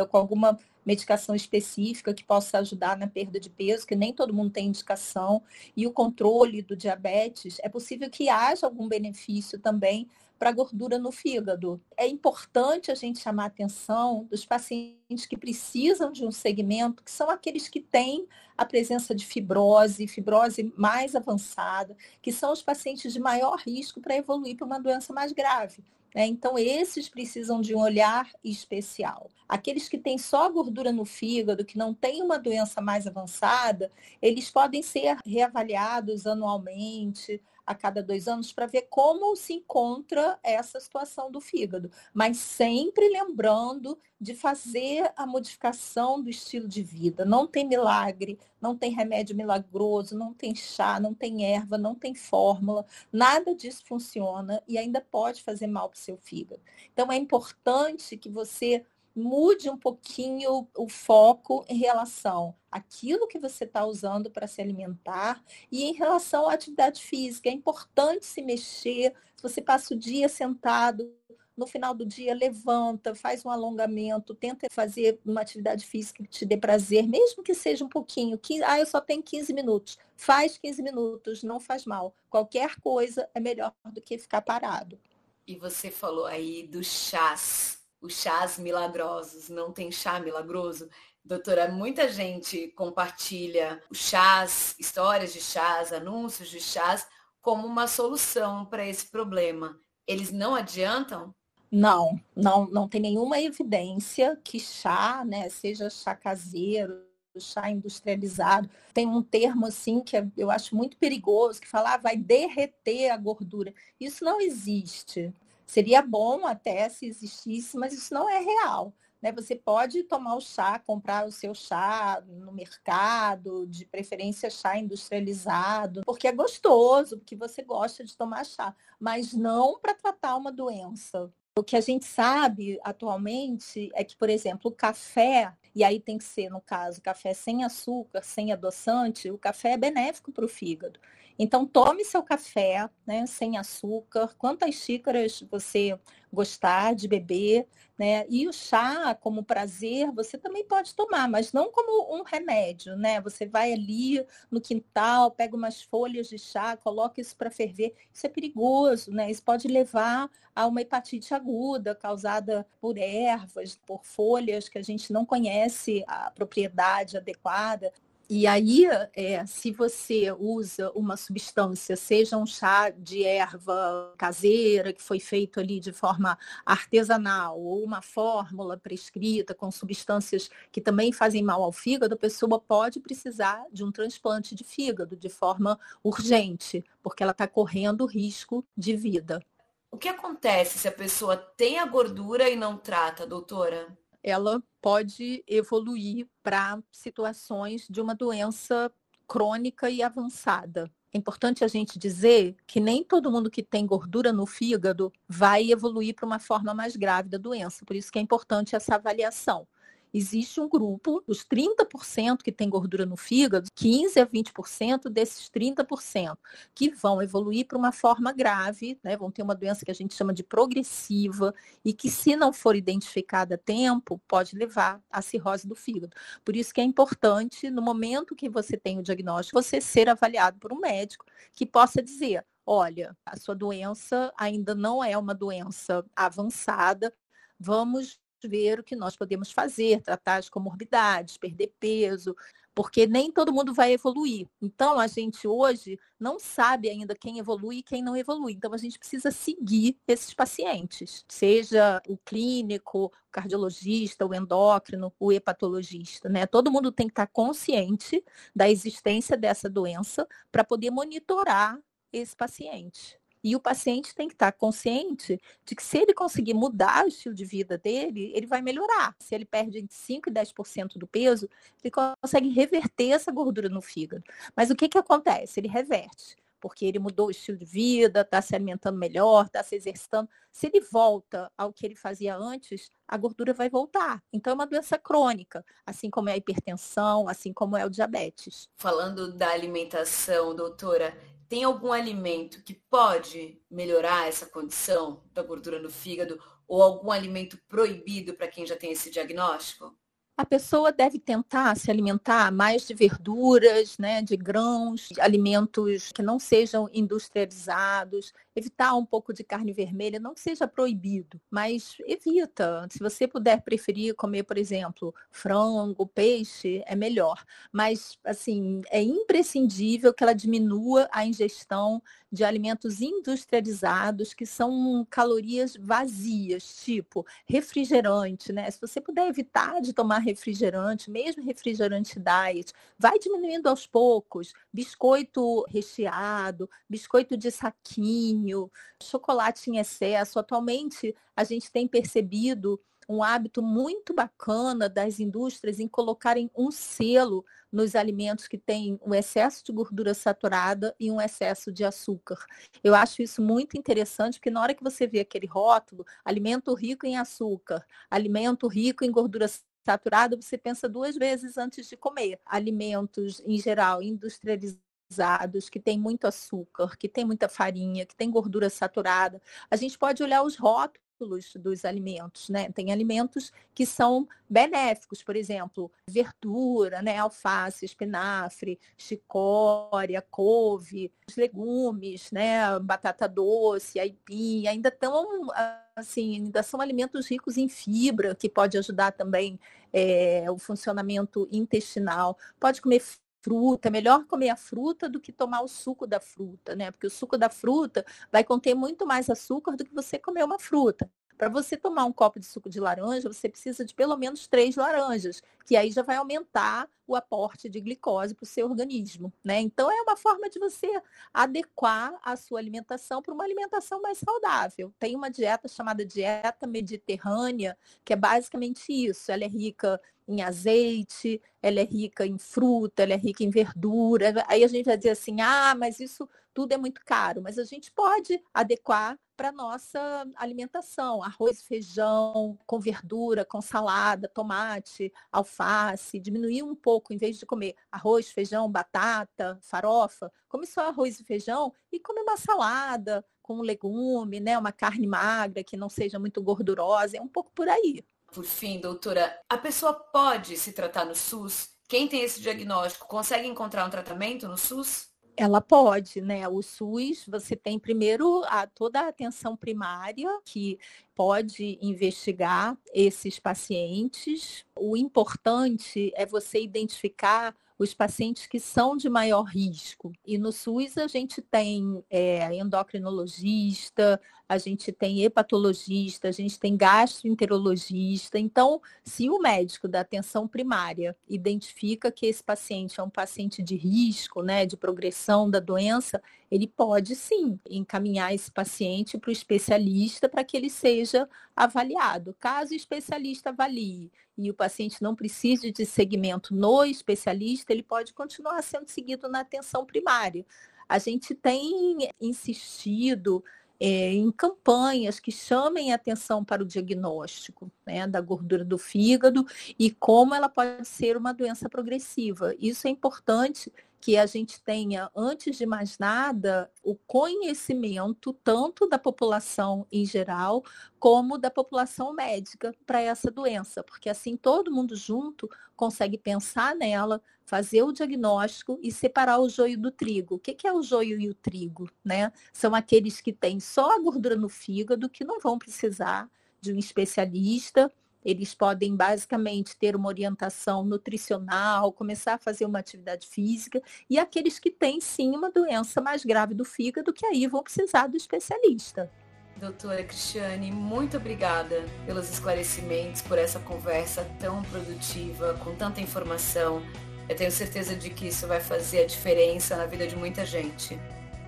com 0.08 0.16
alguma 0.16 0.56
medicação 0.86 1.34
específica 1.34 2.14
que 2.14 2.24
possa 2.24 2.58
ajudar 2.58 2.96
na 2.96 3.08
perda 3.08 3.40
de 3.40 3.50
peso, 3.50 3.86
que 3.86 3.96
nem 3.96 4.12
todo 4.12 4.32
mundo 4.32 4.52
tem 4.52 4.68
indicação, 4.68 5.42
e 5.76 5.86
o 5.86 5.92
controle 5.92 6.62
do 6.62 6.76
diabetes, 6.76 7.58
é 7.60 7.68
possível 7.68 8.08
que 8.08 8.28
haja 8.28 8.66
algum 8.66 8.88
benefício 8.88 9.58
também 9.58 10.08
para 10.40 10.48
a 10.48 10.54
gordura 10.54 10.98
no 10.98 11.12
fígado. 11.12 11.78
É 11.98 12.08
importante 12.08 12.90
a 12.90 12.94
gente 12.94 13.18
chamar 13.18 13.44
a 13.44 13.46
atenção 13.48 14.26
dos 14.30 14.46
pacientes 14.46 15.26
que 15.26 15.36
precisam 15.36 16.10
de 16.10 16.24
um 16.24 16.30
segmento, 16.30 17.04
que 17.04 17.10
são 17.10 17.28
aqueles 17.28 17.68
que 17.68 17.78
têm 17.78 18.26
a 18.56 18.64
presença 18.64 19.14
de 19.14 19.26
fibrose, 19.26 20.06
fibrose 20.06 20.72
mais 20.78 21.14
avançada, 21.14 21.94
que 22.22 22.32
são 22.32 22.54
os 22.54 22.62
pacientes 22.62 23.12
de 23.12 23.20
maior 23.20 23.58
risco 23.58 24.00
para 24.00 24.16
evoluir 24.16 24.56
para 24.56 24.66
uma 24.66 24.80
doença 24.80 25.12
mais 25.12 25.30
grave. 25.30 25.84
Né? 26.14 26.26
Então, 26.26 26.58
esses 26.58 27.06
precisam 27.06 27.60
de 27.60 27.74
um 27.74 27.78
olhar 27.78 28.26
especial. 28.42 29.30
Aqueles 29.46 29.90
que 29.90 29.98
têm 29.98 30.16
só 30.16 30.48
gordura 30.48 30.90
no 30.90 31.04
fígado, 31.04 31.66
que 31.66 31.76
não 31.76 31.92
têm 31.92 32.22
uma 32.22 32.38
doença 32.38 32.80
mais 32.80 33.06
avançada, 33.06 33.92
eles 34.22 34.50
podem 34.50 34.82
ser 34.82 35.18
reavaliados 35.26 36.26
anualmente, 36.26 37.42
a 37.70 37.74
cada 37.74 38.02
dois 38.02 38.26
anos 38.26 38.52
para 38.52 38.66
ver 38.66 38.88
como 38.90 39.36
se 39.36 39.52
encontra 39.52 40.36
essa 40.42 40.80
situação 40.80 41.30
do 41.30 41.40
fígado, 41.40 41.88
mas 42.12 42.36
sempre 42.36 43.08
lembrando 43.08 43.96
de 44.20 44.34
fazer 44.34 45.12
a 45.16 45.24
modificação 45.24 46.20
do 46.20 46.28
estilo 46.28 46.66
de 46.66 46.82
vida. 46.82 47.24
Não 47.24 47.46
tem 47.46 47.64
milagre, 47.64 48.40
não 48.60 48.76
tem 48.76 48.90
remédio 48.90 49.36
milagroso, 49.36 50.18
não 50.18 50.34
tem 50.34 50.52
chá, 50.52 50.98
não 50.98 51.14
tem 51.14 51.44
erva, 51.44 51.78
não 51.78 51.94
tem 51.94 52.12
fórmula, 52.12 52.84
nada 53.12 53.54
disso 53.54 53.84
funciona 53.86 54.60
e 54.66 54.76
ainda 54.76 55.00
pode 55.00 55.40
fazer 55.40 55.68
mal 55.68 55.88
para 55.88 55.96
o 55.96 56.00
seu 56.00 56.16
fígado. 56.16 56.60
Então 56.92 57.12
é 57.12 57.16
importante 57.16 58.16
que 58.16 58.28
você 58.28 58.84
mude 59.20 59.68
um 59.68 59.76
pouquinho 59.76 60.66
o 60.76 60.88
foco 60.88 61.64
em 61.68 61.76
relação 61.76 62.54
àquilo 62.70 63.28
que 63.28 63.38
você 63.38 63.64
está 63.64 63.84
usando 63.84 64.30
para 64.30 64.46
se 64.46 64.60
alimentar 64.60 65.42
e 65.70 65.84
em 65.84 65.92
relação 65.92 66.48
à 66.48 66.54
atividade 66.54 67.02
física. 67.02 67.48
É 67.48 67.52
importante 67.52 68.24
se 68.24 68.42
mexer. 68.42 69.14
Se 69.36 69.42
você 69.42 69.60
passa 69.60 69.94
o 69.94 69.96
dia 69.96 70.28
sentado, 70.28 71.12
no 71.56 71.66
final 71.66 71.92
do 71.92 72.06
dia 72.06 72.34
levanta, 72.34 73.14
faz 73.14 73.44
um 73.44 73.50
alongamento, 73.50 74.34
tenta 74.34 74.66
fazer 74.70 75.20
uma 75.26 75.42
atividade 75.42 75.84
física 75.84 76.22
que 76.22 76.30
te 76.30 76.46
dê 76.46 76.56
prazer, 76.56 77.06
mesmo 77.06 77.42
que 77.42 77.54
seja 77.54 77.84
um 77.84 77.88
pouquinho. 77.88 78.40
Ah, 78.64 78.78
eu 78.78 78.86
só 78.86 79.00
tenho 79.00 79.22
15 79.22 79.52
minutos. 79.52 79.98
Faz 80.16 80.56
15 80.56 80.82
minutos, 80.82 81.42
não 81.42 81.60
faz 81.60 81.84
mal. 81.84 82.14
Qualquer 82.30 82.80
coisa 82.80 83.28
é 83.34 83.40
melhor 83.40 83.74
do 83.92 84.00
que 84.00 84.16
ficar 84.16 84.40
parado. 84.40 84.98
E 85.46 85.56
você 85.56 85.90
falou 85.90 86.26
aí 86.26 86.66
dos 86.66 86.86
chás 86.86 87.79
os 88.00 88.14
chás 88.14 88.58
milagrosos, 88.58 89.48
não 89.48 89.72
tem 89.72 89.90
chá 89.90 90.18
milagroso. 90.18 90.88
Doutora, 91.24 91.68
muita 91.70 92.10
gente 92.10 92.68
compartilha 92.68 93.82
chás, 93.92 94.74
histórias 94.78 95.32
de 95.32 95.40
chás, 95.40 95.92
anúncios 95.92 96.48
de 96.48 96.60
chás, 96.60 97.06
como 97.42 97.66
uma 97.66 97.86
solução 97.86 98.64
para 98.64 98.86
esse 98.86 99.06
problema. 99.06 99.78
Eles 100.06 100.32
não 100.32 100.54
adiantam? 100.54 101.34
Não, 101.70 102.20
não, 102.34 102.66
não 102.66 102.88
tem 102.88 103.00
nenhuma 103.00 103.40
evidência 103.40 104.36
que 104.42 104.58
chá, 104.58 105.24
né, 105.24 105.48
seja 105.48 105.88
chá 105.88 106.16
caseiro, 106.16 107.00
chá 107.38 107.70
industrializado, 107.70 108.68
tem 108.92 109.06
um 109.06 109.22
termo 109.22 109.66
assim 109.66 110.00
que 110.00 110.16
é, 110.16 110.26
eu 110.36 110.50
acho 110.50 110.74
muito 110.74 110.96
perigoso, 110.96 111.60
que 111.60 111.68
fala 111.68 111.94
ah, 111.94 111.96
vai 111.96 112.16
derreter 112.16 113.10
a 113.10 113.16
gordura. 113.16 113.72
Isso 114.00 114.24
não 114.24 114.40
existe. 114.40 115.32
Seria 115.70 116.02
bom 116.02 116.48
até 116.48 116.88
se 116.88 117.06
existisse, 117.06 117.76
mas 117.76 117.92
isso 117.92 118.12
não 118.12 118.28
é 118.28 118.40
real. 118.40 118.92
Né? 119.22 119.30
Você 119.30 119.54
pode 119.54 120.02
tomar 120.02 120.34
o 120.34 120.40
chá, 120.40 120.80
comprar 120.80 121.24
o 121.24 121.30
seu 121.30 121.54
chá 121.54 122.20
no 122.26 122.50
mercado, 122.50 123.68
de 123.68 123.86
preferência 123.86 124.50
chá 124.50 124.76
industrializado, 124.76 126.02
porque 126.04 126.26
é 126.26 126.32
gostoso, 126.32 127.18
porque 127.18 127.36
você 127.36 127.62
gosta 127.62 128.02
de 128.02 128.16
tomar 128.16 128.44
chá, 128.44 128.74
mas 128.98 129.32
não 129.32 129.78
para 129.78 129.94
tratar 129.94 130.34
uma 130.34 130.50
doença. 130.50 131.32
O 131.56 131.62
que 131.62 131.76
a 131.76 131.80
gente 131.80 132.04
sabe 132.04 132.80
atualmente 132.82 133.92
é 133.94 134.02
que, 134.02 134.16
por 134.16 134.28
exemplo, 134.28 134.72
o 134.72 134.74
café, 134.74 135.54
e 135.72 135.84
aí 135.84 136.00
tem 136.00 136.18
que 136.18 136.24
ser, 136.24 136.50
no 136.50 136.60
caso, 136.60 137.00
café 137.00 137.32
sem 137.32 137.62
açúcar, 137.62 138.22
sem 138.24 138.52
adoçante, 138.52 139.30
o 139.30 139.38
café 139.38 139.74
é 139.74 139.76
benéfico 139.76 140.32
para 140.32 140.44
o 140.44 140.48
fígado. 140.48 140.98
Então, 141.42 141.64
tome 141.66 142.04
seu 142.04 142.22
café, 142.22 142.86
né, 143.06 143.24
sem 143.24 143.56
açúcar, 143.56 144.34
quantas 144.36 144.74
xícaras 144.74 145.42
você 145.50 145.98
gostar 146.30 146.94
de 146.94 147.08
beber, 147.08 147.66
né? 147.98 148.26
E 148.28 148.46
o 148.46 148.52
chá, 148.52 149.14
como 149.14 149.42
prazer, 149.42 150.12
você 150.12 150.36
também 150.36 150.66
pode 150.66 150.94
tomar, 150.94 151.26
mas 151.30 151.50
não 151.54 151.72
como 151.72 152.14
um 152.14 152.22
remédio, 152.22 152.94
né? 152.94 153.22
Você 153.22 153.46
vai 153.46 153.72
ali 153.72 154.22
no 154.50 154.60
quintal, 154.60 155.30
pega 155.30 155.56
umas 155.56 155.80
folhas 155.80 156.28
de 156.28 156.38
chá, 156.38 156.76
coloca 156.76 157.22
isso 157.22 157.34
para 157.34 157.50
ferver. 157.50 157.94
Isso 158.12 158.26
é 158.26 158.28
perigoso, 158.28 159.10
né? 159.10 159.30
Isso 159.30 159.42
pode 159.42 159.66
levar 159.66 160.30
a 160.54 160.66
uma 160.66 160.82
hepatite 160.82 161.32
aguda 161.32 161.94
causada 161.94 162.66
por 162.82 162.98
ervas, 162.98 163.80
por 163.86 164.04
folhas 164.04 164.68
que 164.68 164.76
a 164.76 164.82
gente 164.82 165.10
não 165.10 165.24
conhece 165.24 166.04
a 166.06 166.30
propriedade 166.30 167.16
adequada. 167.16 167.90
E 168.32 168.46
aí, 168.46 168.86
é, 169.12 169.44
se 169.44 169.72
você 169.72 170.30
usa 170.30 170.92
uma 170.94 171.16
substância, 171.16 171.96
seja 171.96 172.36
um 172.36 172.46
chá 172.46 172.88
de 172.88 173.24
erva 173.24 174.14
caseira, 174.16 174.92
que 174.92 175.02
foi 175.02 175.18
feito 175.18 175.58
ali 175.58 175.80
de 175.80 175.92
forma 175.92 176.38
artesanal, 176.64 177.60
ou 177.60 177.82
uma 177.82 178.00
fórmula 178.00 178.78
prescrita 178.78 179.52
com 179.52 179.68
substâncias 179.72 180.48
que 180.70 180.80
também 180.80 181.10
fazem 181.10 181.42
mal 181.42 181.60
ao 181.60 181.72
fígado, 181.72 182.14
a 182.14 182.16
pessoa 182.16 182.60
pode 182.60 183.00
precisar 183.00 183.64
de 183.72 183.82
um 183.82 183.90
transplante 183.90 184.54
de 184.54 184.62
fígado 184.62 185.16
de 185.16 185.28
forma 185.28 185.76
urgente, 186.00 186.84
porque 187.02 187.24
ela 187.24 187.32
está 187.32 187.48
correndo 187.48 188.06
risco 188.06 188.64
de 188.76 188.94
vida. 188.94 189.44
O 189.90 189.98
que 189.98 190.08
acontece 190.08 190.78
se 190.78 190.86
a 190.86 190.92
pessoa 190.92 191.36
tem 191.36 191.80
a 191.80 191.84
gordura 191.84 192.48
e 192.48 192.54
não 192.54 192.76
trata, 192.76 193.26
doutora? 193.26 193.88
Ela 194.22 194.62
pode 194.80 195.42
evoluir 195.46 196.26
para 196.42 196.82
situações 196.92 197.86
de 197.88 198.00
uma 198.00 198.14
doença 198.14 198.92
crônica 199.26 199.88
e 199.88 200.02
avançada. 200.02 200.90
É 201.12 201.18
importante 201.18 201.64
a 201.64 201.68
gente 201.68 201.98
dizer 201.98 202.56
que 202.66 202.78
nem 202.78 203.02
todo 203.02 203.30
mundo 203.30 203.50
que 203.50 203.62
tem 203.62 203.84
gordura 203.84 204.32
no 204.32 204.46
fígado 204.46 205.12
vai 205.28 205.70
evoluir 205.70 206.14
para 206.14 206.26
uma 206.26 206.38
forma 206.38 206.72
mais 206.72 206.94
grave 206.94 207.28
da 207.28 207.38
doença. 207.38 207.84
Por 207.84 207.96
isso 207.96 208.12
que 208.12 208.18
é 208.18 208.22
importante 208.22 208.76
essa 208.76 208.94
avaliação 208.94 209.66
existe 210.12 210.60
um 210.60 210.68
grupo, 210.68 211.22
os 211.26 211.44
30% 211.44 212.42
que 212.42 212.52
tem 212.52 212.68
gordura 212.68 213.06
no 213.06 213.16
fígado, 213.16 213.68
15 213.74 214.20
a 214.20 214.26
20% 214.26 215.08
desses 215.08 215.48
30%, 215.48 216.36
que 216.74 216.90
vão 216.90 217.22
evoluir 217.22 217.66
para 217.66 217.78
uma 217.78 217.92
forma 217.92 218.32
grave, 218.32 218.98
né? 219.02 219.16
vão 219.16 219.30
ter 219.30 219.42
uma 219.42 219.54
doença 219.54 219.84
que 219.84 219.90
a 219.90 219.94
gente 219.94 220.14
chama 220.14 220.32
de 220.32 220.42
progressiva 220.42 221.54
e 221.84 221.92
que, 221.92 222.10
se 222.10 222.36
não 222.36 222.52
for 222.52 222.76
identificada 222.76 223.54
a 223.54 223.58
tempo, 223.58 224.20
pode 224.26 224.56
levar 224.56 225.02
à 225.10 225.22
cirrose 225.22 225.66
do 225.66 225.74
fígado. 225.74 226.16
Por 226.44 226.56
isso 226.56 226.74
que 226.74 226.80
é 226.80 226.84
importante, 226.84 227.70
no 227.70 227.82
momento 227.82 228.34
que 228.34 228.48
você 228.48 228.76
tem 228.76 228.98
o 228.98 229.02
diagnóstico, 229.02 229.60
você 229.60 229.80
ser 229.80 230.08
avaliado 230.08 230.58
por 230.58 230.72
um 230.72 230.80
médico 230.80 231.24
que 231.52 231.66
possa 231.66 232.02
dizer, 232.02 232.44
olha, 232.64 233.16
a 233.24 233.36
sua 233.36 233.54
doença 233.54 234.32
ainda 234.38 234.74
não 234.74 235.02
é 235.02 235.16
uma 235.16 235.34
doença 235.34 236.04
avançada, 236.14 237.12
vamos 237.58 238.20
ver 238.48 238.80
o 238.80 238.84
que 238.84 238.96
nós 238.96 239.16
podemos 239.16 239.50
fazer, 239.50 240.00
tratar 240.02 240.36
as 240.36 240.48
comorbidades, 240.48 241.36
perder 241.36 241.72
peso, 241.78 242.34
porque 242.74 243.06
nem 243.06 243.30
todo 243.30 243.52
mundo 243.52 243.74
vai 243.74 243.92
evoluir. 243.92 244.48
Então, 244.60 244.98
a 244.98 245.06
gente 245.06 245.46
hoje 245.46 245.98
não 246.18 246.38
sabe 246.38 246.88
ainda 246.88 247.14
quem 247.14 247.38
evolui 247.38 247.78
e 247.78 247.82
quem 247.82 248.02
não 248.02 248.16
evolui. 248.16 248.52
Então, 248.52 248.72
a 248.72 248.78
gente 248.78 248.98
precisa 248.98 249.30
seguir 249.30 249.98
esses 250.08 250.32
pacientes, 250.32 251.24
seja 251.28 252.00
o 252.08 252.16
clínico, 252.16 253.06
o 253.06 253.12
cardiologista, 253.30 254.24
o 254.24 254.34
endócrino, 254.34 255.12
o 255.18 255.32
hepatologista, 255.32 256.28
né? 256.28 256.46
Todo 256.46 256.70
mundo 256.70 256.90
tem 256.90 257.06
que 257.06 257.12
estar 257.12 257.26
consciente 257.26 258.24
da 258.56 258.70
existência 258.70 259.36
dessa 259.36 259.68
doença 259.68 260.26
para 260.50 260.64
poder 260.64 260.90
monitorar 260.90 261.78
esse 262.12 262.34
paciente. 262.34 263.19
E 263.42 263.56
o 263.56 263.60
paciente 263.60 264.14
tem 264.14 264.28
que 264.28 264.34
estar 264.34 264.52
consciente 264.52 265.40
de 265.64 265.74
que 265.74 265.82
se 265.82 265.98
ele 265.98 266.12
conseguir 266.14 266.54
mudar 266.54 267.04
o 267.04 267.08
estilo 267.08 267.34
de 267.34 267.44
vida 267.44 267.78
dele, 267.78 268.32
ele 268.34 268.46
vai 268.46 268.60
melhorar. 268.60 269.14
Se 269.18 269.34
ele 269.34 269.44
perde 269.44 269.78
entre 269.78 269.96
5% 269.96 270.26
e 270.26 270.30
10% 270.30 270.98
do 270.98 271.06
peso, 271.06 271.48
ele 271.82 271.90
consegue 271.90 272.48
reverter 272.50 273.10
essa 273.10 273.32
gordura 273.32 273.68
no 273.68 273.80
fígado. 273.80 274.22
Mas 274.54 274.70
o 274.70 274.76
que, 274.76 274.88
que 274.88 274.98
acontece? 274.98 275.60
Ele 275.60 275.68
reverte 275.68 276.36
porque 276.60 276.84
ele 276.84 276.98
mudou 276.98 277.28
o 277.28 277.30
estilo 277.30 277.56
de 277.56 277.64
vida, 277.64 278.20
está 278.20 278.42
se 278.42 278.54
alimentando 278.54 278.98
melhor, 278.98 279.46
está 279.46 279.62
se 279.62 279.74
exercitando. 279.74 280.28
Se 280.52 280.66
ele 280.66 280.80
volta 280.80 281.50
ao 281.56 281.72
que 281.72 281.86
ele 281.86 281.96
fazia 281.96 282.36
antes, 282.36 282.90
a 283.10 283.16
gordura 283.16 283.52
vai 283.52 283.68
voltar. 283.68 284.22
Então 284.32 284.52
é 284.52 284.54
uma 284.54 284.66
doença 284.66 284.96
crônica, 284.96 285.64
assim 285.84 286.08
como 286.08 286.28
é 286.28 286.34
a 286.34 286.36
hipertensão, 286.36 287.28
assim 287.28 287.52
como 287.52 287.76
é 287.76 287.84
o 287.84 287.90
diabetes. 287.90 288.68
Falando 288.76 289.32
da 289.32 289.50
alimentação, 289.50 290.54
doutora, 290.54 291.18
tem 291.48 291.64
algum 291.64 291.92
alimento 291.92 292.62
que 292.62 292.72
pode 292.72 293.60
melhorar 293.68 294.28
essa 294.28 294.46
condição 294.46 295.24
da 295.34 295.42
gordura 295.42 295.80
no 295.80 295.90
fígado 295.90 296.40
ou 296.68 296.80
algum 296.80 297.10
alimento 297.10 297.58
proibido 297.68 298.34
para 298.34 298.46
quem 298.46 298.64
já 298.64 298.76
tem 298.76 298.92
esse 298.92 299.10
diagnóstico? 299.10 299.92
A 300.40 300.44
pessoa 300.46 300.90
deve 300.90 301.18
tentar 301.18 301.76
se 301.76 301.90
alimentar 301.90 302.50
mais 302.50 302.86
de 302.86 302.94
verduras, 302.94 303.98
né, 303.98 304.22
de 304.22 304.38
grãos, 304.38 305.08
de 305.12 305.20
alimentos 305.20 306.10
que 306.12 306.22
não 306.22 306.38
sejam 306.38 306.88
industrializados, 306.94 308.32
evitar 308.56 308.94
um 308.94 309.04
pouco 309.04 309.34
de 309.34 309.44
carne 309.44 309.70
vermelha, 309.70 310.18
não 310.18 310.32
que 310.32 310.40
seja 310.40 310.66
proibido, 310.66 311.38
mas 311.50 311.96
evita. 312.06 312.86
Se 312.90 312.98
você 312.98 313.28
puder 313.28 313.60
preferir 313.60 314.14
comer, 314.14 314.44
por 314.44 314.56
exemplo, 314.56 315.14
frango, 315.30 316.06
peixe, 316.06 316.82
é 316.86 316.96
melhor. 316.96 317.44
Mas, 317.70 318.18
assim, 318.24 318.80
é 318.90 319.02
imprescindível 319.02 320.14
que 320.14 320.22
ela 320.22 320.32
diminua 320.32 321.06
a 321.12 321.26
ingestão 321.26 322.02
de 322.32 322.44
alimentos 322.44 323.00
industrializados 323.00 324.32
que 324.32 324.46
são 324.46 325.06
calorias 325.10 325.76
vazias, 325.76 326.82
tipo 326.84 327.26
refrigerante, 327.44 328.52
né? 328.52 328.70
Se 328.70 328.80
você 328.80 329.00
puder 329.00 329.26
evitar 329.28 329.80
de 329.80 329.92
tomar 329.92 330.20
refrigerante, 330.30 331.10
mesmo 331.10 331.44
refrigerante 331.44 332.18
diet, 332.18 332.72
vai 332.98 333.18
diminuindo 333.18 333.68
aos 333.68 333.86
poucos. 333.86 334.52
Biscoito 334.72 335.64
recheado, 335.68 336.68
biscoito 336.88 337.36
de 337.36 337.50
saquinho, 337.50 338.70
chocolate 339.02 339.70
em 339.70 339.78
excesso. 339.78 340.38
Atualmente, 340.38 341.14
a 341.36 341.44
gente 341.44 341.70
tem 341.70 341.86
percebido 341.86 342.80
um 343.10 343.24
hábito 343.24 343.60
muito 343.60 344.14
bacana 344.14 344.88
das 344.88 345.18
indústrias 345.18 345.80
em 345.80 345.88
colocarem 345.88 346.48
um 346.56 346.70
selo 346.70 347.44
nos 347.72 347.96
alimentos 347.96 348.46
que 348.46 348.56
têm 348.56 349.00
um 349.04 349.12
excesso 349.12 349.64
de 349.64 349.72
gordura 349.72 350.14
saturada 350.14 350.94
e 350.98 351.10
um 351.10 351.20
excesso 351.20 351.72
de 351.72 351.84
açúcar. 351.84 352.38
Eu 352.82 352.94
acho 352.94 353.20
isso 353.20 353.42
muito 353.42 353.76
interessante, 353.76 354.38
porque 354.38 354.50
na 354.50 354.60
hora 354.60 354.74
que 354.74 354.82
você 354.82 355.08
vê 355.08 355.20
aquele 355.20 355.46
rótulo, 355.46 356.04
alimento 356.24 356.72
rico 356.72 357.04
em 357.04 357.16
açúcar, 357.16 357.84
alimento 358.08 358.68
rico 358.68 359.04
em 359.04 359.10
gordura 359.10 359.46
saturada, 359.84 360.36
você 360.36 360.58
pensa 360.58 360.88
duas 360.88 361.16
vezes 361.16 361.56
antes 361.58 361.88
de 361.88 361.96
comer. 361.96 362.38
Alimentos, 362.44 363.40
em 363.46 363.58
geral, 363.58 364.02
industrializados 364.02 365.68
que 365.70 365.80
tem 365.80 365.98
muito 365.98 366.26
açúcar, 366.26 366.96
que 366.96 367.08
tem 367.08 367.24
muita 367.24 367.48
farinha, 367.48 368.06
que 368.06 368.14
tem 368.14 368.30
gordura 368.30 368.70
saturada. 368.70 369.40
A 369.70 369.76
gente 369.76 369.98
pode 369.98 370.22
olhar 370.22 370.42
os 370.42 370.56
rótulos 370.56 371.09
dos 371.26 371.84
alimentos, 371.84 372.48
né? 372.48 372.70
Tem 372.72 372.92
alimentos 372.92 373.52
que 373.74 373.84
são 373.84 374.28
benéficos, 374.48 375.22
por 375.22 375.36
exemplo, 375.36 375.90
verdura, 376.08 377.02
né? 377.02 377.18
Alface, 377.18 377.84
espinafre, 377.84 378.78
chicória, 378.96 380.20
couve, 380.30 381.12
os 381.28 381.36
legumes, 381.36 382.30
né? 382.30 382.78
Batata 382.80 383.28
doce, 383.28 384.00
aipim, 384.00 384.66
ainda 384.66 384.88
estão 384.88 385.48
assim, 385.94 386.36
ainda 386.36 386.62
são 386.62 386.80
alimentos 386.80 387.28
ricos 387.28 387.56
em 387.56 387.68
fibra, 387.68 388.34
que 388.34 388.48
pode 388.48 388.78
ajudar 388.78 389.12
também 389.12 389.58
é, 389.92 390.50
o 390.50 390.58
funcionamento 390.58 391.48
intestinal. 391.52 392.36
Pode 392.58 392.80
comer 392.80 393.02
fruta, 393.42 393.90
melhor 393.90 394.26
comer 394.26 394.50
a 394.50 394.56
fruta 394.56 395.08
do 395.08 395.20
que 395.20 395.32
tomar 395.32 395.62
o 395.62 395.68
suco 395.68 396.06
da 396.06 396.20
fruta, 396.20 396.74
né? 396.76 396.90
Porque 396.90 397.06
o 397.06 397.10
suco 397.10 397.38
da 397.38 397.48
fruta 397.50 398.04
vai 398.30 398.44
conter 398.44 398.74
muito 398.74 399.06
mais 399.06 399.30
açúcar 399.30 399.76
do 399.76 399.84
que 399.84 399.94
você 399.94 400.18
comer 400.18 400.44
uma 400.44 400.58
fruta. 400.58 401.10
Para 401.40 401.48
você 401.48 401.74
tomar 401.74 402.04
um 402.04 402.12
copo 402.12 402.38
de 402.38 402.44
suco 402.44 402.68
de 402.68 402.78
laranja, 402.78 403.26
você 403.26 403.48
precisa 403.48 403.82
de 403.82 403.94
pelo 403.94 404.14
menos 404.14 404.46
três 404.46 404.76
laranjas, 404.76 405.42
que 405.64 405.74
aí 405.74 405.90
já 405.90 406.02
vai 406.02 406.16
aumentar 406.16 406.86
o 407.06 407.16
aporte 407.16 407.66
de 407.66 407.80
glicose 407.80 408.34
para 408.34 408.44
o 408.44 408.46
seu 408.46 408.68
organismo, 408.68 409.32
né? 409.42 409.58
Então 409.58 409.90
é 409.90 410.02
uma 410.02 410.18
forma 410.18 410.50
de 410.50 410.58
você 410.58 410.86
adequar 411.32 412.14
a 412.22 412.36
sua 412.36 412.58
alimentação 412.58 413.22
para 413.22 413.32
uma 413.32 413.42
alimentação 413.42 414.02
mais 414.02 414.18
saudável. 414.18 414.92
Tem 414.98 415.16
uma 415.16 415.30
dieta 415.30 415.66
chamada 415.66 416.04
dieta 416.04 416.66
mediterrânea, 416.66 417.74
que 418.04 418.12
é 418.12 418.16
basicamente 418.16 418.92
isso. 418.92 419.32
Ela 419.32 419.44
é 419.44 419.48
rica 419.48 419.98
em 420.28 420.42
azeite, 420.42 421.40
ela 421.62 421.80
é 421.80 421.84
rica 421.84 422.26
em 422.26 422.36
fruta, 422.36 423.02
ela 423.02 423.14
é 423.14 423.16
rica 423.16 423.42
em 423.42 423.48
verdura. 423.48 424.44
Aí 424.46 424.62
a 424.62 424.68
gente 424.68 424.84
vai 424.84 424.98
dizer 424.98 425.10
assim, 425.12 425.40
ah, 425.40 425.74
mas 425.74 426.00
isso 426.00 426.28
tudo 426.54 426.72
é 426.72 426.76
muito 426.76 427.00
caro. 427.04 427.42
Mas 427.42 427.58
a 427.58 427.64
gente 427.64 427.90
pode 427.90 428.42
adequar 428.52 429.18
para 429.36 429.50
nossa 429.50 430.26
alimentação. 430.36 431.22
Arroz, 431.22 431.62
feijão, 431.62 432.58
com 432.66 432.78
verdura, 432.78 433.44
com 433.44 433.60
salada, 433.60 434.28
tomate, 434.28 435.12
alface, 435.32 436.20
diminuir 436.20 436.62
um 436.62 436.74
pouco, 436.74 437.12
em 437.12 437.16
vez 437.16 437.38
de 437.38 437.46
comer 437.46 437.74
arroz, 437.90 438.30
feijão, 438.30 438.70
batata, 438.70 439.58
farofa, 439.62 440.30
come 440.46 440.66
só 440.66 440.88
arroz 440.88 441.18
e 441.18 441.24
feijão 441.24 441.72
e 441.90 441.98
come 441.98 442.20
uma 442.20 442.36
salada 442.36 443.24
com 443.40 443.56
um 443.56 443.62
legume, 443.62 444.40
né? 444.40 444.58
Uma 444.58 444.72
carne 444.72 445.06
magra 445.06 445.64
que 445.64 445.76
não 445.76 445.88
seja 445.88 446.18
muito 446.18 446.42
gordurosa, 446.42 447.16
é 447.16 447.20
um 447.20 447.26
pouco 447.26 447.50
por 447.52 447.68
aí. 447.68 448.04
Por 448.26 448.44
fim, 448.44 448.78
doutora, 448.78 449.36
a 449.48 449.58
pessoa 449.58 449.92
pode 449.92 450.56
se 450.56 450.72
tratar 450.72 451.04
no 451.04 451.16
SUS? 451.16 451.70
Quem 451.88 452.06
tem 452.06 452.22
esse 452.22 452.40
diagnóstico 452.40 453.08
consegue 453.08 453.48
encontrar 453.48 453.84
um 453.84 453.90
tratamento 453.90 454.46
no 454.46 454.56
SUS? 454.56 455.09
Ela 455.36 455.60
pode, 455.60 456.20
né? 456.20 456.46
O 456.48 456.62
SUS, 456.62 457.24
você 457.26 457.56
tem 457.56 457.78
primeiro 457.78 458.42
a, 458.46 458.66
toda 458.66 459.00
a 459.00 459.08
atenção 459.08 459.56
primária, 459.56 460.28
que 460.44 460.78
pode 461.14 461.78
investigar 461.80 462.76
esses 462.92 463.38
pacientes. 463.38 464.64
O 464.76 464.96
importante 464.96 466.12
é 466.14 466.26
você 466.26 466.62
identificar 466.62 467.54
os 467.80 467.94
pacientes 467.94 468.46
que 468.46 468.60
são 468.60 468.94
de 468.94 469.08
maior 469.08 469.44
risco. 469.44 470.12
E 470.26 470.36
no 470.36 470.52
SUS 470.52 470.98
a 470.98 471.06
gente 471.06 471.40
tem 471.40 472.04
é, 472.10 472.54
endocrinologista, 472.54 474.20
a 474.46 474.58
gente 474.58 474.92
tem 474.92 475.22
hepatologista, 475.22 476.28
a 476.28 476.30
gente 476.30 476.60
tem 476.60 476.76
gastroenterologista. 476.76 478.38
Então, 478.38 478.82
se 479.02 479.30
o 479.30 479.38
médico 479.38 479.88
da 479.88 480.00
atenção 480.00 480.46
primária 480.46 481.16
identifica 481.26 482.12
que 482.12 482.26
esse 482.26 482.44
paciente 482.44 483.00
é 483.00 483.02
um 483.02 483.08
paciente 483.08 483.62
de 483.62 483.76
risco, 483.76 484.42
né, 484.42 484.66
de 484.66 484.76
progressão 484.76 485.48
da 485.48 485.58
doença, 485.58 486.22
ele 486.50 486.66
pode 486.66 487.16
sim 487.16 487.58
encaminhar 487.70 488.34
esse 488.34 488.50
paciente 488.50 489.16
para 489.16 489.30
o 489.30 489.32
especialista 489.32 490.28
para 490.28 490.44
que 490.44 490.54
ele 490.54 490.68
seja 490.68 491.26
avaliado. 491.56 492.36
Caso 492.38 492.72
o 492.72 492.76
especialista 492.76 493.48
avalie 493.48 494.10
e 494.46 494.50
o 494.50 494.54
paciente 494.54 495.02
não 495.02 495.14
precise 495.14 495.70
de 495.70 495.84
segmento 495.84 496.54
no 496.54 496.84
especialista, 496.84 497.72
ele 497.72 497.82
pode 497.82 498.12
continuar 498.12 498.62
sendo 498.62 498.88
seguido 498.88 499.28
na 499.28 499.40
atenção 499.40 499.84
primária. 499.84 500.44
A 500.88 500.98
gente 500.98 501.34
tem 501.34 502.10
insistido 502.20 503.44
é, 503.78 504.12
em 504.12 504.30
campanhas 504.30 505.18
que 505.18 505.32
chamem 505.32 505.92
atenção 505.92 506.44
para 506.44 506.62
o 506.62 506.66
diagnóstico 506.66 507.70
né, 507.86 508.06
da 508.06 508.20
gordura 508.20 508.62
do 508.62 508.76
fígado 508.76 509.46
e 509.78 509.90
como 509.90 510.34
ela 510.34 510.48
pode 510.48 510.86
ser 510.86 511.16
uma 511.16 511.32
doença 511.32 511.68
progressiva. 511.68 512.54
Isso 512.58 512.86
é 512.86 512.90
importante 512.90 513.72
que 514.00 514.16
a 514.16 514.24
gente 514.24 514.62
tenha, 514.62 515.10
antes 515.14 515.56
de 515.56 515.66
mais 515.66 515.98
nada, 515.98 516.70
o 516.82 516.94
conhecimento 516.94 518.32
tanto 518.32 518.88
da 518.88 518.98
população 518.98 519.86
em 519.92 520.06
geral, 520.06 520.64
como 520.98 521.36
da 521.36 521.50
população 521.50 522.12
médica 522.14 522.74
para 522.86 523.00
essa 523.00 523.30
doença, 523.30 523.82
porque 523.82 524.08
assim 524.08 524.36
todo 524.36 524.72
mundo 524.72 524.96
junto 524.96 525.48
consegue 525.76 526.16
pensar 526.16 526.74
nela, 526.74 527.22
fazer 527.44 527.82
o 527.82 527.92
diagnóstico 527.92 528.78
e 528.82 528.90
separar 528.90 529.38
o 529.38 529.48
joio 529.48 529.78
do 529.78 529.90
trigo. 529.90 530.36
O 530.36 530.38
que 530.38 530.66
é 530.66 530.72
o 530.72 530.82
joio 530.82 531.20
e 531.20 531.28
o 531.28 531.34
trigo? 531.34 531.90
Né? 532.02 532.32
São 532.52 532.74
aqueles 532.74 533.20
que 533.20 533.32
têm 533.32 533.60
só 533.60 533.96
a 533.96 534.00
gordura 534.00 534.36
no 534.36 534.48
fígado, 534.48 535.10
que 535.10 535.24
não 535.24 535.40
vão 535.40 535.58
precisar 535.58 536.30
de 536.60 536.72
um 536.72 536.78
especialista 536.78 537.92
Eles 538.24 538.54
podem 538.54 538.94
basicamente 538.94 539.76
ter 539.76 539.96
uma 539.96 540.08
orientação 540.08 540.84
nutricional, 540.84 541.92
começar 541.92 542.34
a 542.34 542.38
fazer 542.38 542.64
uma 542.64 542.78
atividade 542.78 543.26
física, 543.26 543.82
e 544.08 544.18
aqueles 544.18 544.58
que 544.58 544.70
têm 544.70 545.00
sim 545.00 545.30
uma 545.30 545.50
doença 545.50 546.00
mais 546.00 546.24
grave 546.24 546.54
do 546.54 546.64
fígado, 546.64 547.12
que 547.12 547.26
aí 547.26 547.46
vão 547.46 547.62
precisar 547.62 548.06
do 548.06 548.16
especialista. 548.16 549.10
Doutora 549.56 550.02
Cristiane, 550.02 550.72
muito 550.72 551.18
obrigada 551.18 551.84
pelos 552.06 552.30
esclarecimentos, 552.30 553.20
por 553.20 553.38
essa 553.38 553.58
conversa 553.60 554.26
tão 554.38 554.62
produtiva, 554.64 555.54
com 555.62 555.74
tanta 555.74 556.00
informação. 556.00 556.82
Eu 557.28 557.36
tenho 557.36 557.50
certeza 557.50 557.94
de 557.94 558.08
que 558.10 558.28
isso 558.28 558.46
vai 558.46 558.58
fazer 558.58 559.02
a 559.02 559.06
diferença 559.06 559.76
na 559.76 559.86
vida 559.86 560.06
de 560.06 560.16
muita 560.16 560.46
gente. 560.46 560.98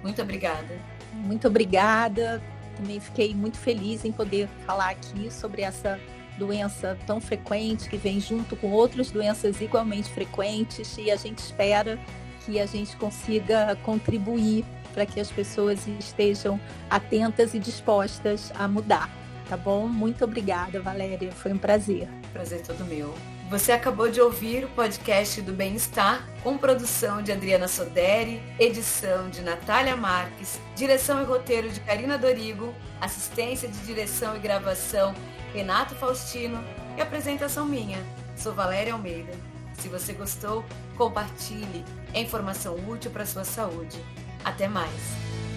Muito 0.03 0.21
obrigada. 0.21 0.79
Muito 1.13 1.49
obrigada. 1.49 2.43
Também 2.77 3.01
fiquei 3.01 3.35
muito 3.35 3.57
feliz 3.59 4.05
em 4.05 4.13
poder 4.13 4.47
falar 4.67 4.91
aqui 4.91 5.31
sobre 5.31 5.63
essa 5.63 5.99
doença 6.39 6.97
tão 7.07 7.21
frequente 7.21 7.89
que 7.89 7.97
vem 7.97 8.21
junto 8.21 8.57
com 8.57 8.71
outras 8.71 9.11
doenças 9.11 9.61
igualmente 9.61 10.11
frequentes 10.11 10.97
e 10.99 11.11
a 11.11 11.17
gente 11.17 11.39
espera 11.39 11.99
que 12.45 12.59
a 12.59 12.67
gente 12.67 12.97
consiga 12.97 13.77
contribuir 13.83 14.65
para 14.93 15.07
que 15.07 15.21
as 15.21 15.31
pessoas 15.31 15.87
estejam 15.87 16.61
atentas 16.91 17.55
e 17.55 17.59
dispostas 17.59 18.53
a 18.55 18.69
mudar. 18.69 19.11
Tá 19.49 19.57
bom? 19.57 19.87
Muito 19.87 20.25
obrigada, 20.25 20.81
Valéria. 20.81 21.31
Foi 21.33 21.53
um 21.53 21.59
prazer. 21.59 22.09
Prazer 22.33 22.63
todo 22.63 22.85
meu. 22.85 23.15
Você 23.51 23.71
acabou 23.71 24.09
de 24.09 24.19
ouvir 24.19 24.65
o 24.65 24.69
podcast 24.69 25.43
do 25.43 25.53
Bem-Estar, 25.53 26.27
com 26.43 26.57
produção 26.57 27.21
de 27.21 27.33
Adriana 27.33 27.69
Soderi, 27.69 28.43
edição 28.59 29.29
de 29.29 29.43
Natália 29.43 29.95
Marques, 29.95 30.59
direção 30.75 31.21
e 31.21 31.27
roteiro 31.27 31.69
de 31.69 31.79
Karina 31.81 32.17
Dorigo, 32.17 32.75
assistência 32.99 33.69
de 33.69 33.77
direção 33.81 34.35
e 34.35 34.39
gravação 34.39 35.15
Renato 35.53 35.95
Faustino 35.95 36.63
e 36.97 37.03
apresentação 37.03 37.67
minha. 37.67 37.99
Sou 38.37 38.55
Valéria 38.55 38.95
Almeida. 38.95 39.33
Se 39.75 39.89
você 39.89 40.13
gostou, 40.13 40.65
compartilhe. 40.97 41.85
É 42.15 42.21
informação 42.21 42.75
útil 42.89 43.11
para 43.11 43.27
sua 43.27 43.45
saúde. 43.45 44.03
Até 44.45 44.67
mais! 44.67 45.52